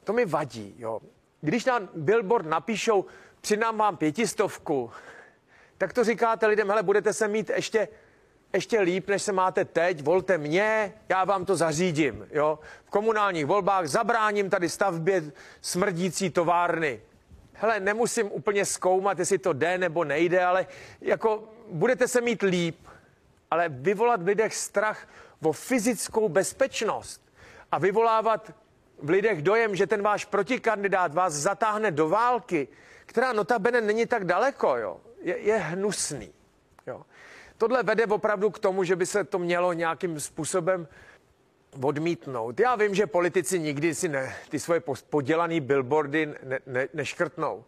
to 0.03 0.13
mi 0.13 0.25
vadí. 0.25 0.75
Jo. 0.77 0.99
Když 1.41 1.65
na 1.65 1.79
billboard 1.95 2.45
napíšou, 2.45 3.05
přidám 3.41 3.77
vám 3.77 3.97
pětistovku, 3.97 4.91
tak 5.77 5.93
to 5.93 6.03
říkáte 6.03 6.47
lidem, 6.47 6.69
hele, 6.69 6.83
budete 6.83 7.13
se 7.13 7.27
mít 7.27 7.49
ještě, 7.49 7.87
ještě 8.53 8.79
líp, 8.79 9.07
než 9.07 9.21
se 9.21 9.31
máte 9.31 9.65
teď, 9.65 10.03
volte 10.03 10.37
mě, 10.37 10.93
já 11.09 11.23
vám 11.23 11.45
to 11.45 11.55
zařídím. 11.55 12.27
Jo. 12.31 12.59
V 12.85 12.89
komunálních 12.89 13.45
volbách 13.45 13.87
zabráním 13.87 14.49
tady 14.49 14.69
stavbě 14.69 15.23
smrdící 15.61 16.29
továrny. 16.29 17.01
Hele, 17.61 17.79
nemusím 17.79 18.31
úplně 18.31 18.65
zkoumat, 18.65 19.19
jestli 19.19 19.37
to 19.37 19.53
jde 19.53 19.77
nebo 19.77 20.03
nejde, 20.03 20.45
ale 20.45 20.67
jako 21.01 21.49
budete 21.71 22.07
se 22.07 22.21
mít 22.21 22.41
líp, 22.41 22.87
ale 23.51 23.69
vyvolat 23.69 24.23
v 24.23 24.27
lidech 24.27 24.55
strach 24.55 25.07
o 25.43 25.51
fyzickou 25.51 26.29
bezpečnost 26.29 27.21
a 27.71 27.79
vyvolávat 27.79 28.51
v 29.01 29.09
lidech 29.09 29.41
dojem, 29.41 29.75
že 29.75 29.87
ten 29.87 30.01
váš 30.01 30.25
protikandidát 30.25 31.13
vás 31.13 31.33
zatáhne 31.33 31.91
do 31.91 32.09
války, 32.09 32.67
která 33.05 33.33
notabene 33.33 33.81
není 33.81 34.05
tak 34.05 34.25
daleko, 34.25 34.77
jo, 34.77 35.01
je, 35.21 35.37
je 35.37 35.57
hnusný. 35.57 36.33
Jo. 36.87 37.05
Tohle 37.57 37.83
vede 37.83 38.05
opravdu 38.05 38.49
k 38.49 38.59
tomu, 38.59 38.83
že 38.83 38.95
by 38.95 39.05
se 39.05 39.23
to 39.23 39.39
mělo 39.39 39.73
nějakým 39.73 40.19
způsobem 40.19 40.87
odmítnout. 41.81 42.59
Já 42.59 42.75
vím, 42.75 42.95
že 42.95 43.07
politici 43.07 43.59
nikdy 43.59 43.95
si 43.95 44.07
ne, 44.07 44.35
ty 44.49 44.59
svoje 44.59 44.81
podělané 45.09 45.59
billboardy 45.59 46.25
ne, 46.43 46.59
ne, 46.65 46.87
neškrtnou. 46.93 47.63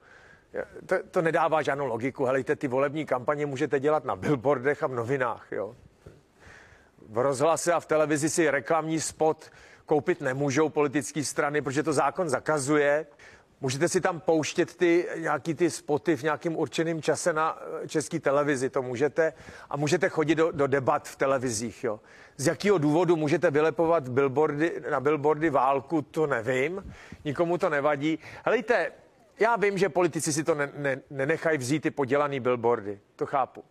To, 0.86 0.96
to 1.12 1.22
nedává 1.22 1.62
žádnou 1.62 1.86
logiku. 1.86 2.26
Helejte, 2.26 2.56
ty 2.56 2.68
volební 2.68 3.06
kampaně 3.06 3.46
můžete 3.46 3.80
dělat 3.80 4.06
na 4.06 4.16
billboardech 4.16 4.84
a 4.84 4.88
v 4.88 4.94
novinách. 4.94 5.48
Jo. 5.52 5.76
V 7.10 7.18
rozhlase 7.18 7.74
a 7.74 7.80
v 7.80 7.86
televizi 7.86 8.30
si 8.30 8.50
reklamní 8.50 9.00
spot 9.00 9.52
koupit 9.86 10.22
nemůžou 10.22 10.70
politické 10.70 11.24
strany, 11.24 11.62
protože 11.62 11.84
to 11.84 11.94
zákon 11.94 12.30
zakazuje. 12.30 13.06
Můžete 13.62 13.90
si 13.90 14.02
tam 14.02 14.20
pouštět 14.20 14.76
ty 14.76 15.08
nějaký 15.18 15.54
ty 15.54 15.70
spoty 15.70 16.16
v 16.16 16.24
nějakým 16.24 16.58
určeným 16.58 17.02
čase 17.02 17.34
na 17.34 17.60
eh, 17.84 17.88
české 17.88 18.20
televizi, 18.20 18.70
to 18.70 18.82
můžete. 18.82 19.34
A 19.70 19.78
můžete 19.78 20.10
chodit 20.10 20.36
do, 20.36 20.52
do 20.52 20.68
debat 20.68 21.08
v 21.08 21.16
televizích. 21.16 21.84
Jo. 21.84 22.00
Z 22.38 22.48
jakého 22.48 22.78
důvodu 22.78 23.16
můžete 23.16 23.52
vylepovat 23.52 24.10
billboardy, 24.10 24.82
na 24.92 25.00
billboardy 25.00 25.50
válku, 25.50 26.02
to 26.02 26.28
nevím. 26.28 26.94
Nikomu 27.26 27.58
to 27.58 27.70
nevadí. 27.70 28.20
Helejte, 28.46 28.92
já 29.40 29.56
vím, 29.56 29.78
že 29.78 29.90
politici 29.90 30.34
si 30.34 30.44
to 30.44 30.56
ne, 30.56 30.72
ne, 30.78 31.02
nenechají 31.10 31.58
vzít 31.58 31.80
ty 31.80 31.92
podělaný 31.92 32.40
billboardy. 32.40 33.00
To 33.16 33.26
chápu. 33.26 33.64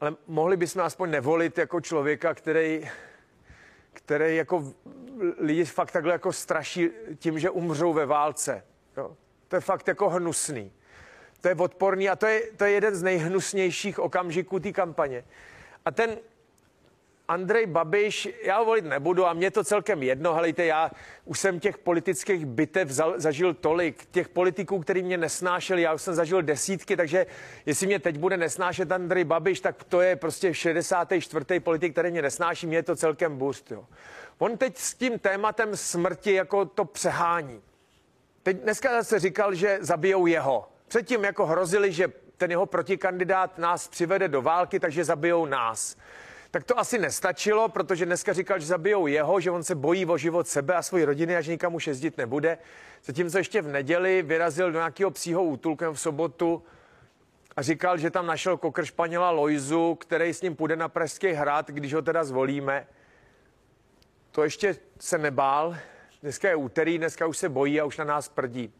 Ale 0.00 0.14
mohli 0.26 0.56
bychom 0.56 0.82
aspoň 0.82 1.10
nevolit 1.10 1.58
jako 1.58 1.80
člověka, 1.80 2.34
který, 2.34 2.90
který 3.92 4.36
jako 4.36 4.72
lidi 5.38 5.64
fakt 5.64 5.90
takhle 5.90 6.12
jako 6.12 6.32
straší 6.32 6.90
tím, 7.18 7.38
že 7.38 7.50
umřou 7.50 7.92
ve 7.92 8.06
válce. 8.06 8.62
Jo. 8.98 9.16
To 9.48 9.56
je 9.56 9.60
fakt 9.60 9.88
jako 9.88 10.08
hnusný. 10.08 10.72
To 11.40 11.48
je 11.48 11.54
odporný 11.54 12.08
a 12.08 12.16
to 12.16 12.26
je, 12.26 12.42
to 12.56 12.64
je 12.64 12.70
jeden 12.70 12.94
z 12.94 13.02
nejhnusnějších 13.02 13.98
okamžiků 13.98 14.60
té 14.60 14.72
kampaně. 14.72 15.24
A 15.84 15.90
ten 15.90 16.18
Andrej 17.28 17.66
Babiš, 17.66 18.28
já 18.42 18.58
ho 18.58 18.64
volit 18.64 18.84
nebudu 18.84 19.26
a 19.26 19.32
mě 19.32 19.50
to 19.50 19.64
celkem 19.64 20.02
jedno, 20.02 20.34
helejte, 20.34 20.64
já 20.64 20.90
už 21.24 21.38
jsem 21.40 21.60
těch 21.60 21.78
politických 21.78 22.46
bitev 22.46 22.88
zažil 23.16 23.54
tolik, 23.54 24.06
těch 24.10 24.28
politiků, 24.28 24.78
který 24.78 25.02
mě 25.02 25.18
nesnášeli, 25.18 25.82
já 25.82 25.94
už 25.94 26.02
jsem 26.02 26.14
zažil 26.14 26.42
desítky, 26.42 26.96
takže 26.96 27.26
jestli 27.66 27.86
mě 27.86 27.98
teď 27.98 28.18
bude 28.18 28.36
nesnášet 28.36 28.92
Andrej 28.92 29.24
Babiš, 29.24 29.60
tak 29.60 29.84
to 29.84 30.00
je 30.00 30.16
prostě 30.16 30.54
64. 30.54 31.60
politik, 31.60 31.92
který 31.92 32.10
mě 32.10 32.22
nesnáší, 32.22 32.66
mě 32.66 32.78
je 32.78 32.82
to 32.82 32.96
celkem 32.96 33.38
boost, 33.38 33.70
jo. 33.70 33.86
On 34.38 34.58
teď 34.58 34.76
s 34.76 34.94
tím 34.94 35.18
tématem 35.18 35.76
smrti 35.76 36.32
jako 36.32 36.64
to 36.64 36.84
přehání. 36.84 37.62
Teď 38.48 38.56
dneska 38.56 39.04
se 39.04 39.18
říkal, 39.18 39.54
že 39.54 39.78
zabijou 39.80 40.26
jeho. 40.26 40.68
Předtím 40.88 41.24
jako 41.24 41.46
hrozili, 41.46 41.92
že 41.92 42.08
ten 42.36 42.50
jeho 42.50 42.66
protikandidát 42.66 43.58
nás 43.58 43.88
přivede 43.88 44.28
do 44.28 44.42
války, 44.42 44.80
takže 44.80 45.04
zabijou 45.04 45.46
nás. 45.46 45.96
Tak 46.50 46.64
to 46.64 46.78
asi 46.78 46.98
nestačilo, 46.98 47.68
protože 47.68 48.06
dneska 48.06 48.32
říkal, 48.32 48.58
že 48.58 48.66
zabijou 48.66 49.06
jeho, 49.06 49.40
že 49.40 49.50
on 49.50 49.64
se 49.64 49.74
bojí 49.74 50.06
o 50.06 50.18
život 50.18 50.48
sebe 50.48 50.74
a 50.74 50.82
svoji 50.82 51.04
rodiny 51.04 51.36
a 51.36 51.40
že 51.40 51.52
nikam 51.52 51.74
už 51.74 51.86
jezdit 51.86 52.18
nebude. 52.18 52.58
Zatímco 53.04 53.38
ještě 53.38 53.62
v 53.62 53.68
neděli 53.68 54.22
vyrazil 54.22 54.72
do 54.72 54.78
nějakého 54.78 55.10
psího 55.10 55.44
útulku 55.44 55.92
v 55.92 56.00
sobotu 56.00 56.62
a 57.56 57.62
říkal, 57.62 57.98
že 57.98 58.10
tam 58.10 58.26
našel 58.26 58.56
kokr 58.56 58.84
Španěla 58.84 59.30
Lojzu, 59.30 59.94
který 59.94 60.34
s 60.34 60.42
ním 60.42 60.56
půjde 60.56 60.76
na 60.76 60.88
Pražský 60.88 61.28
hrad, 61.28 61.68
když 61.68 61.94
ho 61.94 62.02
teda 62.02 62.24
zvolíme. 62.24 62.86
To 64.30 64.42
ještě 64.42 64.76
se 65.00 65.18
nebál. 65.18 65.76
Dneska 66.22 66.48
je 66.48 66.56
úterý, 66.56 66.98
dneska 66.98 67.26
už 67.26 67.38
se 67.38 67.48
bojí 67.48 67.80
a 67.80 67.84
už 67.84 67.96
na 67.96 68.04
nás 68.04 68.28
prdí. 68.28 68.74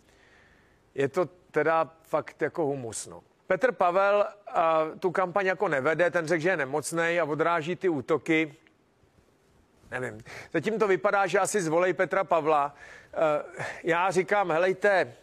Je 0.95 1.09
to 1.09 1.27
teda 1.51 1.93
fakt 2.03 2.43
jako 2.43 2.65
humus, 2.67 3.07
no. 3.07 3.23
Petr 3.47 3.73
Pavel 3.73 4.27
uh, 4.49 4.99
tu 4.99 5.11
kampaň 5.11 5.47
jako 5.47 5.69
nevede, 5.69 6.11
ten 6.11 6.27
řekl, 6.27 6.43
že 6.43 6.49
je 6.49 6.57
nemocný 6.57 7.21
a 7.21 7.25
odráží 7.25 7.77
ty 7.77 7.89
útoky. 7.89 8.55
Nevím. 9.91 10.21
Zatím 10.53 10.79
to 10.79 10.89
vypadá, 10.89 11.27
že 11.27 11.39
asi 11.39 11.63
zvolej 11.63 11.93
Petra 11.93 12.25
Pavla. 12.25 12.75
Uh, 13.13 13.55
já 13.83 14.11
říkám, 14.11 14.51
helejte, 14.51 15.15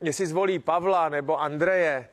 jestli 0.00 0.26
zvolí 0.26 0.58
Pavla 0.58 1.08
nebo 1.08 1.40
Andreje, 1.40 2.08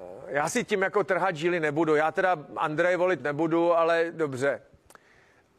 uh, 0.00 0.30
já 0.30 0.48
si 0.48 0.64
tím 0.64 0.82
jako 0.82 1.04
trhat 1.04 1.36
žíly 1.36 1.60
nebudu. 1.60 1.94
Já 1.94 2.12
teda 2.12 2.38
Andreje 2.56 2.96
volit 2.96 3.22
nebudu, 3.22 3.74
ale 3.74 4.10
dobře. 4.10 4.62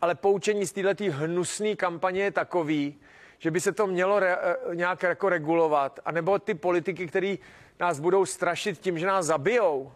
Ale 0.02 0.16
poučení 0.16 0.66
z 0.66 0.72
této 0.72 1.04
hnusné 1.10 1.76
kampaně 1.76 2.24
je 2.24 2.32
takový, 2.32 3.00
že 3.38 3.52
by 3.52 3.62
se 3.62 3.72
to 3.72 3.88
mělo 3.88 4.20
re, 4.20 4.38
nějak 4.74 5.04
jako 5.04 5.30
regulovat. 5.30 6.00
A 6.06 6.12
nebo 6.12 6.40
ty 6.40 6.54
politiky, 6.54 7.08
který 7.08 7.40
nás 7.80 8.00
budou 8.00 8.26
strašit 8.26 8.80
tím, 8.80 9.00
že 9.00 9.08
nás 9.08 9.26
zabijou 9.26 9.92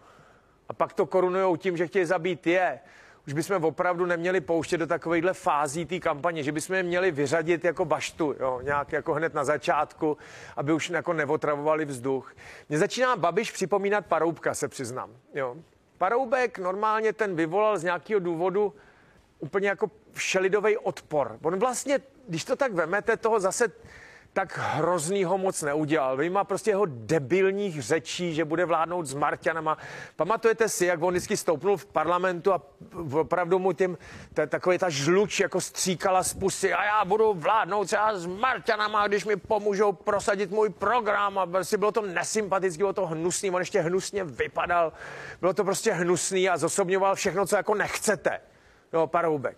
a 0.69 0.73
pak 0.73 0.93
to 0.93 1.05
korunujou 1.05 1.55
tím, 1.55 1.77
že 1.77 1.87
chtějí 1.87 2.05
zabít 2.05 2.47
je, 2.47 2.79
už 3.27 3.33
bychom 3.33 3.63
opravdu 3.63 4.05
neměli 4.05 4.41
pouštět 4.41 4.77
do 4.77 4.87
takovéhle 4.87 5.33
fází 5.33 5.85
té 5.85 5.99
kampaně, 5.99 6.43
že 6.43 6.51
bychom 6.51 6.75
je 6.75 6.83
měli 6.83 7.11
vyřadit 7.11 7.65
jako 7.65 7.85
baštu, 7.85 8.35
jo, 8.39 8.59
nějak 8.63 8.91
jako 8.91 9.13
hned 9.13 9.33
na 9.33 9.43
začátku, 9.43 10.17
aby 10.55 10.73
už 10.73 10.89
jako 10.89 11.13
nevotravovali 11.13 11.85
vzduch. 11.85 12.35
Mně 12.69 12.77
začíná 12.77 13.15
Babiš 13.15 13.51
připomínat 13.51 14.05
Paroubka, 14.05 14.53
se 14.53 14.67
přiznám. 14.67 15.09
Jo. 15.33 15.55
Paroubek 15.97 16.59
normálně 16.59 17.13
ten 17.13 17.35
vyvolal 17.35 17.77
z 17.77 17.83
nějakého 17.83 18.19
důvodu 18.19 18.73
úplně 19.39 19.69
jako 19.69 19.91
všelidový 20.11 20.77
odpor. 20.77 21.37
On 21.43 21.59
vlastně, 21.59 21.99
když 22.27 22.43
to 22.43 22.55
tak 22.55 22.73
vemete, 22.73 23.17
toho 23.17 23.39
zase 23.39 23.67
tak 24.33 24.57
hroznýho 24.57 25.37
moc 25.37 25.61
neudělal. 25.61 26.17
Vyjma 26.17 26.43
prostě 26.43 26.71
jeho 26.71 26.85
debilních 26.85 27.81
řečí, 27.81 28.33
že 28.33 28.45
bude 28.45 28.65
vládnout 28.65 29.05
s 29.05 29.13
Marťanama. 29.13 29.77
Pamatujete 30.15 30.69
si, 30.69 30.85
jak 30.85 31.01
on 31.01 31.13
vždycky 31.13 31.37
stoupnul 31.37 31.77
v 31.77 31.85
parlamentu 31.85 32.53
a 32.53 32.61
opravdu 33.11 33.59
mu 33.59 33.73
tím 33.73 33.97
ta, 34.33 34.45
takový 34.45 34.77
ta 34.77 34.89
žluč 34.89 35.39
jako 35.39 35.61
stříkala 35.61 36.23
z 36.23 36.33
pusy 36.33 36.73
a 36.73 36.83
já 36.85 37.05
budu 37.05 37.33
vládnout 37.33 37.85
třeba 37.85 38.17
s 38.17 38.25
Marťanama, 38.25 39.07
když 39.07 39.25
mi 39.25 39.35
pomůžou 39.35 39.91
prosadit 39.91 40.51
můj 40.51 40.69
program 40.69 41.37
a 41.37 41.45
prostě 41.45 41.77
bylo 41.77 41.91
to 41.91 42.01
nesympatické, 42.01 42.77
bylo 42.77 42.93
to 42.93 43.05
hnusný, 43.05 43.51
on 43.51 43.61
ještě 43.61 43.81
hnusně 43.81 44.23
vypadal, 44.23 44.93
bylo 45.39 45.53
to 45.53 45.63
prostě 45.63 45.93
hnusný 45.93 46.49
a 46.49 46.57
zosobňoval 46.57 47.15
všechno, 47.15 47.45
co 47.45 47.55
jako 47.55 47.75
nechcete. 47.75 48.39
Jo, 48.93 49.07
Paroubek. 49.07 49.57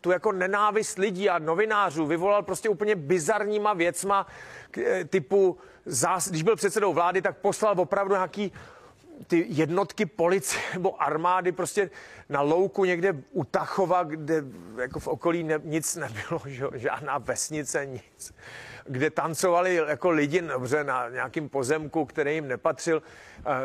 Tu 0.00 0.10
jako 0.10 0.32
nenávist 0.32 0.98
lidí 0.98 1.30
a 1.30 1.38
novinářů 1.38 2.06
vyvolal 2.06 2.42
prostě 2.42 2.68
úplně 2.68 2.96
bizarníma 2.96 3.72
věcma 3.72 4.26
eh, 4.78 5.04
typu, 5.04 5.58
zás, 5.86 6.28
když 6.28 6.42
byl 6.42 6.56
předsedou 6.56 6.92
vlády, 6.92 7.22
tak 7.22 7.36
poslal 7.36 7.80
opravdu 7.80 8.14
nějaký 8.14 8.52
ty 9.26 9.46
jednotky 9.48 10.06
policie 10.06 10.62
nebo 10.72 11.02
armády 11.02 11.52
prostě 11.52 11.90
na 12.28 12.40
louku 12.40 12.84
někde 12.84 13.14
u 13.32 13.44
Tachova, 13.44 14.02
kde 14.02 14.44
jako 14.80 15.00
v 15.00 15.08
okolí 15.08 15.42
ne, 15.42 15.60
nic 15.64 15.96
nebylo, 15.96 16.40
že, 16.46 16.66
žádná 16.74 17.18
vesnice, 17.18 17.86
nic 17.86 18.34
kde 18.88 19.10
tancovali 19.10 19.74
jako 19.74 20.10
lidi 20.10 20.40
dobře 20.40 20.84
na 20.84 21.08
nějakým 21.08 21.48
pozemku, 21.48 22.04
který 22.04 22.34
jim 22.34 22.48
nepatřil. 22.48 23.02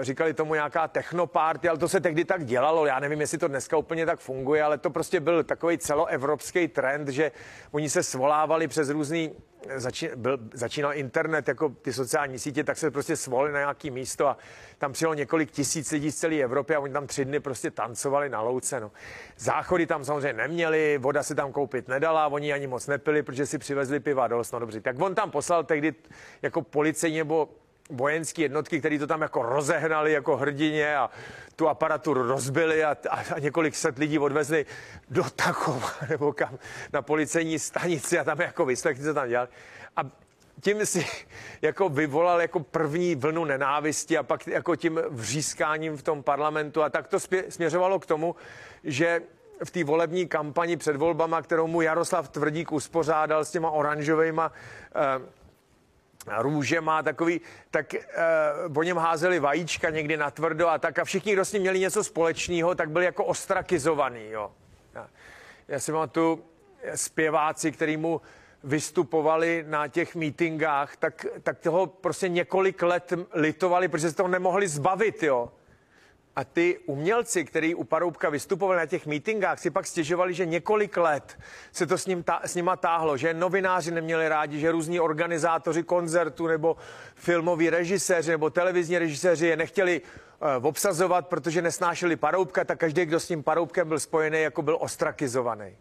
Říkali 0.01 0.34
tomu 0.34 0.53
nějaká 0.53 0.88
technopárty, 0.88 1.70
ale 1.70 1.77
to 1.77 1.89
se 1.89 2.00
tehdy 2.00 2.25
tak 2.25 2.46
dělalo. 2.46 2.86
Já 2.86 3.00
nevím, 3.00 3.22
jestli 3.22 3.38
to 3.38 3.48
dneska 3.48 3.77
úplně 3.77 4.05
tak 4.05 4.20
funguje, 4.20 4.63
ale 4.63 4.77
to 4.77 4.89
prostě 4.89 5.20
byl 5.20 5.43
takový 5.43 5.77
celoevropský 5.77 6.67
trend, 6.67 7.08
že 7.08 7.31
oni 7.72 7.89
se 7.89 8.03
svolávali 8.03 8.67
přes 8.67 8.89
různý 8.89 9.31
začín, 9.75 10.10
byl, 10.15 10.39
začínal 10.53 10.94
internet, 10.94 11.48
jako 11.48 11.70
ty 11.70 11.94
sociální 11.94 12.39
sítě, 12.39 12.63
tak 12.63 12.77
se 12.77 12.91
prostě 12.91 13.15
svolili 13.15 13.53
na 13.53 13.60
nějaký 13.60 13.91
místo 13.91 14.27
a 14.27 14.38
tam 14.77 14.94
přijelo 14.94 15.13
několik 15.13 15.51
tisíc 15.51 15.91
lidí 15.91 16.12
z 16.12 16.15
celé 16.15 16.36
Evropy 16.36 16.75
a 16.75 16.80
oni 16.80 16.94
tam 16.94 17.08
tři 17.08 17.25
dny 17.25 17.39
prostě 17.39 17.72
tancovali 17.72 18.30
na 18.30 18.41
louce. 18.41 18.80
No. 18.80 18.91
Záchody 19.38 19.86
tam 19.86 20.06
samozřejmě 20.06 20.34
neměli, 20.34 20.98
voda 20.98 21.24
se 21.24 21.36
tam 21.36 21.51
koupit 21.51 21.88
nedala, 21.88 22.27
oni 22.27 22.53
ani 22.53 22.68
moc 22.68 22.88
nepili, 22.88 23.24
protože 23.24 23.46
si 23.46 23.58
přivezli 23.58 24.00
piva 24.00 24.27
dost, 24.27 24.51
no 24.51 24.60
dobře. 24.60 24.82
Tak 24.82 25.01
on 25.01 25.15
tam 25.15 25.32
poslal 25.32 25.63
tehdy 25.63 25.94
jako 26.41 26.62
policejní 26.62 27.18
nebo 27.18 27.50
vojenské 27.91 28.41
jednotky, 28.41 28.79
které 28.79 29.00
to 29.00 29.07
tam 29.07 29.21
jako 29.21 29.43
rozehnali 29.43 30.12
jako 30.12 30.38
hrdině 30.38 30.98
a 30.98 31.10
tu 31.55 31.69
aparaturu 31.69 32.27
rozbili 32.27 32.83
a, 32.83 32.98
a, 33.10 33.19
a 33.36 33.39
několik 33.39 33.75
set 33.75 33.98
lidí 33.98 34.19
odvezli 34.19 34.65
do 35.10 35.24
Takova 35.36 35.91
nebo 36.10 36.33
kam 36.33 36.57
na 36.93 37.01
policejní 37.01 37.60
stanici 37.60 38.19
a 38.19 38.24
tam 38.24 38.41
jako 38.41 38.65
vyslechli, 38.65 39.03
co 39.03 39.13
tam 39.13 39.29
dělali. 39.29 39.50
A 39.95 40.01
tím 40.62 40.86
si 40.86 41.05
jako 41.62 41.89
vyvolal 41.89 42.41
jako 42.41 42.60
první 42.60 43.15
vlnu 43.15 43.45
nenávisti 43.45 44.17
a 44.17 44.24
pak 44.24 44.48
jako 44.48 44.75
tím 44.75 45.00
vřískáním 45.10 45.98
v 45.98 46.03
tom 46.03 46.24
parlamentu 46.24 46.83
a 46.83 46.89
tak 46.89 47.07
to 47.07 47.17
směřovalo 47.50 48.00
k 48.00 48.05
tomu, 48.05 48.36
že 48.83 49.21
v 49.63 49.71
té 49.71 49.83
volební 49.83 50.27
kampani 50.27 50.77
před 50.77 50.95
volbama, 50.95 51.41
kterou 51.41 51.67
mu 51.67 51.81
Jaroslav 51.81 52.29
Tvrdík 52.29 52.71
uspořádal 52.71 53.45
s 53.45 53.51
těma 53.51 53.71
oranžovými 53.71 54.41
eh, 54.41 55.40
růže 56.28 56.82
má 56.82 57.04
takový, 57.04 57.42
tak 57.72 57.94
uh, 58.70 58.78
o 58.78 58.84
něm 58.84 58.98
házeli 58.98 59.40
vajíčka 59.40 59.90
někdy 59.90 60.18
na 60.18 60.32
tvrdo 60.32 60.68
a 60.68 60.78
tak 60.78 61.00
a 61.00 61.04
všichni, 61.04 61.34
kdo 61.34 61.46
s 61.46 61.54
ním 61.54 61.62
měli 61.62 61.80
něco 61.80 62.04
společného, 62.04 62.75
tak 62.75 62.90
byli 62.92 63.06
jako 63.06 63.25
ostrakizovaný, 63.25 64.30
jo. 64.30 64.51
Já, 64.94 65.10
já 65.68 65.80
si 65.80 65.92
mám 65.92 66.10
tu 66.10 66.44
zpěváci, 66.96 67.72
který 67.72 67.98
mu 67.98 68.22
vystupovali 68.63 69.66
na 69.68 69.88
těch 69.88 70.16
mítingách, 70.16 70.96
tak, 70.98 71.25
tak 71.44 71.60
toho 71.60 71.88
prostě 71.88 72.30
několik 72.30 72.82
let 72.82 73.13
litovali, 73.34 73.88
protože 73.88 74.10
se 74.10 74.16
toho 74.16 74.30
nemohli 74.30 74.68
zbavit, 74.68 75.24
jo. 75.24 75.51
A 76.35 76.43
ty 76.43 76.79
umělci, 76.85 77.45
kteří 77.45 77.75
u 77.75 77.83
Paroubka 77.83 78.29
vystupovali 78.29 78.77
na 78.77 78.85
těch 78.85 79.05
mítingách, 79.05 79.59
si 79.59 79.69
pak 79.69 79.88
stěžovali, 79.88 80.33
že 80.33 80.45
několik 80.45 80.97
let 80.97 81.39
se 81.71 81.88
to 81.88 81.97
s, 81.97 82.05
ním 82.05 82.23
ta, 82.23 82.41
s 82.45 82.55
nima 82.55 82.75
táhlo, 82.75 83.17
že 83.17 83.33
novináři 83.33 83.91
neměli 83.91 84.29
rádi, 84.29 84.59
že 84.59 84.71
různí 84.71 85.00
organizátoři 85.00 85.83
koncertu 85.83 86.47
nebo 86.47 86.77
filmoví 87.15 87.69
režiséři 87.69 88.31
nebo 88.31 88.50
televizní 88.50 88.97
režiséři 88.97 89.47
je 89.47 89.57
nechtěli 89.57 90.01
uh, 90.01 90.65
obsazovat, 90.65 91.27
protože 91.27 91.61
nesnášeli 91.61 92.15
Paroubka, 92.15 92.63
tak 92.63 92.79
každý, 92.79 93.05
kdo 93.05 93.19
s 93.19 93.27
tím 93.27 93.43
Paroubkem 93.43 93.88
byl 93.88 94.00
spojený, 94.00 94.41
jako 94.41 94.61
byl 94.61 94.77
ostrakizovaný. 94.81 95.77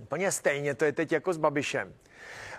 Úplně 0.00 0.32
stejně 0.32 0.74
to 0.74 0.84
je 0.84 0.92
teď 0.92 1.12
jako 1.12 1.32
s 1.32 1.36
Babišem. 1.36 1.94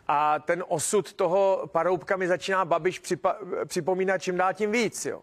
A 0.07 0.39
ten 0.39 0.63
osud 0.67 1.13
toho 1.13 1.69
Paroubka 1.71 2.17
mi 2.17 2.27
začíná 2.27 2.65
Babiš 2.65 3.01
připa- 3.01 3.65
připomínat 3.65 4.17
čím 4.17 4.37
dál 4.37 4.53
tím 4.53 4.71
víc, 4.71 5.05
jo. 5.05 5.21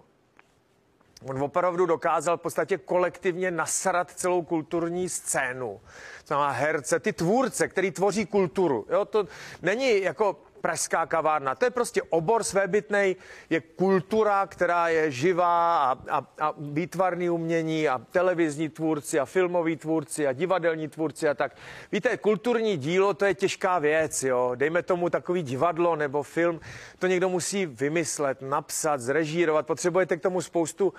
On 1.26 1.42
opravdu 1.42 1.86
dokázal 1.86 2.36
v 2.36 2.40
podstatě 2.40 2.78
kolektivně 2.78 3.50
nasrat 3.50 4.10
celou 4.10 4.42
kulturní 4.42 5.08
scénu. 5.08 5.80
To 6.18 6.26
znamená 6.26 6.50
herce, 6.50 7.00
ty 7.00 7.12
tvůrce, 7.12 7.68
který 7.68 7.90
tvoří 7.90 8.26
kulturu. 8.26 8.86
Jo, 8.90 9.04
to 9.04 9.26
není 9.62 10.02
jako 10.02 10.36
pražská 10.68 11.06
kavárna. 11.06 11.54
To 11.54 11.64
je 11.64 11.70
prostě 11.70 12.02
obor 12.02 12.44
svébytnej, 12.44 13.16
je 13.50 13.60
kultura, 13.60 14.46
která 14.46 14.88
je 14.88 15.10
živá 15.10 15.78
a, 15.78 15.98
a, 16.10 16.26
a 16.40 16.54
výtvarný 16.58 17.30
umění 17.30 17.88
a 17.88 17.98
televizní 18.10 18.68
tvůrci 18.68 19.20
a 19.20 19.24
filmoví 19.24 19.76
tvůrci 19.76 20.26
a 20.26 20.32
divadelní 20.32 20.88
tvůrci 20.88 21.28
a 21.28 21.34
tak. 21.34 21.56
Víte, 21.92 22.16
kulturní 22.16 22.76
dílo 22.76 23.14
to 23.14 23.24
je 23.24 23.34
těžká 23.34 23.78
věc, 23.78 24.22
jo. 24.22 24.52
Dejme 24.54 24.82
tomu 24.82 25.10
takový 25.10 25.42
divadlo 25.42 25.96
nebo 25.96 26.22
film, 26.22 26.60
to 26.98 27.06
někdo 27.06 27.28
musí 27.28 27.66
vymyslet, 27.66 28.42
napsat, 28.42 29.00
zrežírovat. 29.00 29.66
Potřebujete 29.66 30.16
k 30.16 30.22
tomu 30.22 30.42
spoustu 30.42 30.92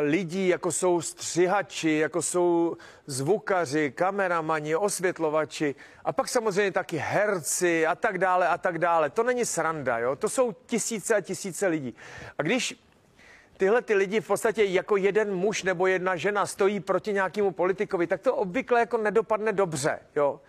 lidí, 0.00 0.48
jako 0.48 0.72
jsou 0.72 1.00
střihači, 1.00 1.90
jako 1.90 2.22
jsou 2.22 2.76
zvukaři, 3.06 3.92
kameramani, 3.92 4.76
osvětlovači 4.76 5.74
a 6.04 6.12
pak 6.12 6.28
samozřejmě 6.28 6.72
taky 6.72 6.96
herci 6.96 7.86
a 7.86 7.94
tak 7.94 8.18
dále 8.18 8.48
a 8.48 8.58
tak 8.58 8.78
dále. 8.78 9.10
To 9.10 9.22
není 9.22 9.44
sranda, 9.44 9.98
jo? 9.98 10.16
to 10.16 10.28
jsou 10.28 10.52
tisíce 10.66 11.14
a 11.14 11.20
tisíce 11.20 11.66
lidí. 11.66 11.94
A 12.38 12.42
když 12.42 12.74
tyhle 13.56 13.82
ty 13.82 13.94
lidi 13.94 14.20
v 14.20 14.26
podstatě 14.26 14.64
jako 14.64 14.96
jeden 14.96 15.34
muž 15.34 15.62
nebo 15.62 15.86
jedna 15.86 16.16
žena 16.16 16.46
stojí 16.46 16.80
proti 16.80 17.12
nějakému 17.12 17.50
politikovi, 17.50 18.06
tak 18.06 18.20
to 18.20 18.34
obvykle 18.34 18.80
jako 18.80 18.96
nedopadne 18.96 19.52
dobře. 19.52 19.98
Jo? 20.16 20.40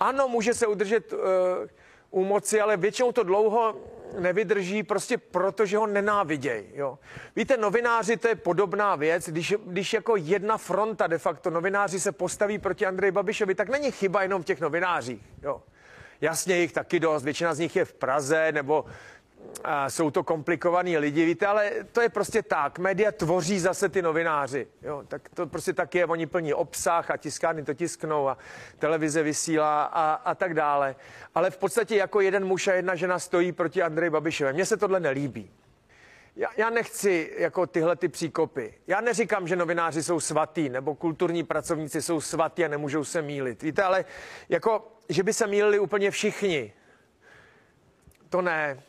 Ano, 0.00 0.28
může 0.28 0.54
se 0.54 0.66
udržet 0.66 1.12
uh, 1.12 1.18
u 2.10 2.24
moci, 2.24 2.60
ale 2.60 2.76
většinou 2.76 3.12
to 3.12 3.22
dlouho 3.22 3.76
nevydrží 4.18 4.82
prostě 4.82 5.18
proto, 5.18 5.66
že 5.66 5.76
ho 5.76 5.86
nenávidějí. 5.86 6.64
Jo. 6.74 6.98
Víte, 7.36 7.56
novináři 7.56 8.16
to 8.16 8.28
je 8.28 8.34
podobná 8.34 8.96
věc, 8.96 9.28
když, 9.28 9.54
když 9.66 9.92
jako 9.92 10.16
jedna 10.16 10.58
fronta 10.58 11.06
de 11.06 11.18
facto 11.18 11.50
novináři 11.50 12.00
se 12.00 12.12
postaví 12.12 12.58
proti 12.58 12.86
Andreji 12.86 13.10
Babišovi, 13.10 13.54
tak 13.54 13.68
není 13.68 13.90
chyba 13.90 14.22
jenom 14.22 14.42
v 14.42 14.44
těch 14.44 14.60
novinářích. 14.60 15.22
Jo. 15.42 15.62
Jasně 16.20 16.56
jich 16.56 16.72
taky 16.72 17.00
dost, 17.00 17.22
většina 17.22 17.54
z 17.54 17.58
nich 17.58 17.76
je 17.76 17.84
v 17.84 17.94
Praze 17.94 18.52
nebo 18.52 18.84
a 19.64 19.90
jsou 19.90 20.10
to 20.10 20.24
komplikovaní 20.24 20.98
lidi, 20.98 21.24
víte, 21.24 21.46
ale 21.46 21.70
to 21.92 22.00
je 22.00 22.08
prostě 22.08 22.42
tak. 22.42 22.78
Média 22.78 23.12
tvoří 23.12 23.60
zase 23.60 23.88
ty 23.88 24.02
novináři. 24.02 24.66
Jo, 24.82 25.02
tak 25.08 25.28
to 25.28 25.46
prostě 25.46 25.72
tak 25.72 25.94
je. 25.94 26.06
Oni 26.06 26.26
plní 26.26 26.54
obsah 26.54 27.10
a 27.10 27.16
tiskárny 27.16 27.62
to 27.62 27.74
tisknou 27.74 28.28
a 28.28 28.38
televize 28.78 29.22
vysílá 29.22 29.84
a, 29.84 30.14
a 30.14 30.34
tak 30.34 30.54
dále. 30.54 30.96
Ale 31.34 31.50
v 31.50 31.56
podstatě 31.56 31.96
jako 31.96 32.20
jeden 32.20 32.44
muž 32.44 32.68
a 32.68 32.72
jedna 32.72 32.94
žena 32.94 33.18
stojí 33.18 33.52
proti 33.52 33.82
Andreji 33.82 34.10
Babišové. 34.10 34.52
Mně 34.52 34.66
se 34.66 34.76
tohle 34.76 35.00
nelíbí. 35.00 35.50
Já, 36.36 36.48
já 36.56 36.70
nechci 36.70 37.32
jako 37.38 37.66
tyhle 37.66 37.96
ty 37.96 38.08
příkopy. 38.08 38.74
Já 38.86 39.00
neříkám, 39.00 39.48
že 39.48 39.56
novináři 39.56 40.02
jsou 40.02 40.20
svatý 40.20 40.68
nebo 40.68 40.94
kulturní 40.94 41.44
pracovníci 41.44 42.02
jsou 42.02 42.20
svatí 42.20 42.64
a 42.64 42.68
nemůžou 42.68 43.04
se 43.04 43.22
mílit. 43.22 43.62
Víte, 43.62 43.82
ale 43.82 44.04
jako, 44.48 44.92
že 45.08 45.22
by 45.22 45.32
se 45.32 45.46
mýlili 45.46 45.78
úplně 45.78 46.10
všichni. 46.10 46.72
To 48.28 48.42
ne. 48.42 48.82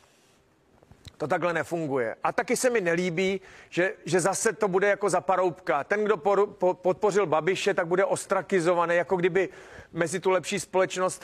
To 1.18 1.26
takhle 1.26 1.52
nefunguje. 1.52 2.16
A 2.22 2.32
taky 2.32 2.56
se 2.56 2.70
mi 2.70 2.80
nelíbí, 2.80 3.40
že, 3.68 3.94
že 4.04 4.20
zase 4.20 4.52
to 4.52 4.68
bude 4.68 4.88
jako 4.88 5.10
za 5.10 5.20
paroubka. 5.20 5.84
Ten, 5.84 6.04
kdo 6.04 6.16
por, 6.16 6.46
po, 6.46 6.74
podpořil 6.74 7.26
Babiše, 7.26 7.74
tak 7.74 7.86
bude 7.86 8.04
ostrakizovaný, 8.04 8.96
jako 8.96 9.16
kdyby 9.16 9.48
mezi 9.92 10.20
tu 10.20 10.30
lepší 10.30 10.60
společnost 10.60 11.22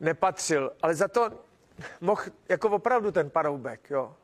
nepatřil. 0.00 0.72
Ale 0.82 0.94
za 0.94 1.08
to 1.08 1.30
mohl 2.00 2.22
jako 2.48 2.68
opravdu 2.68 3.10
ten 3.10 3.30
paroubek, 3.30 3.90
jo. 3.90 4.14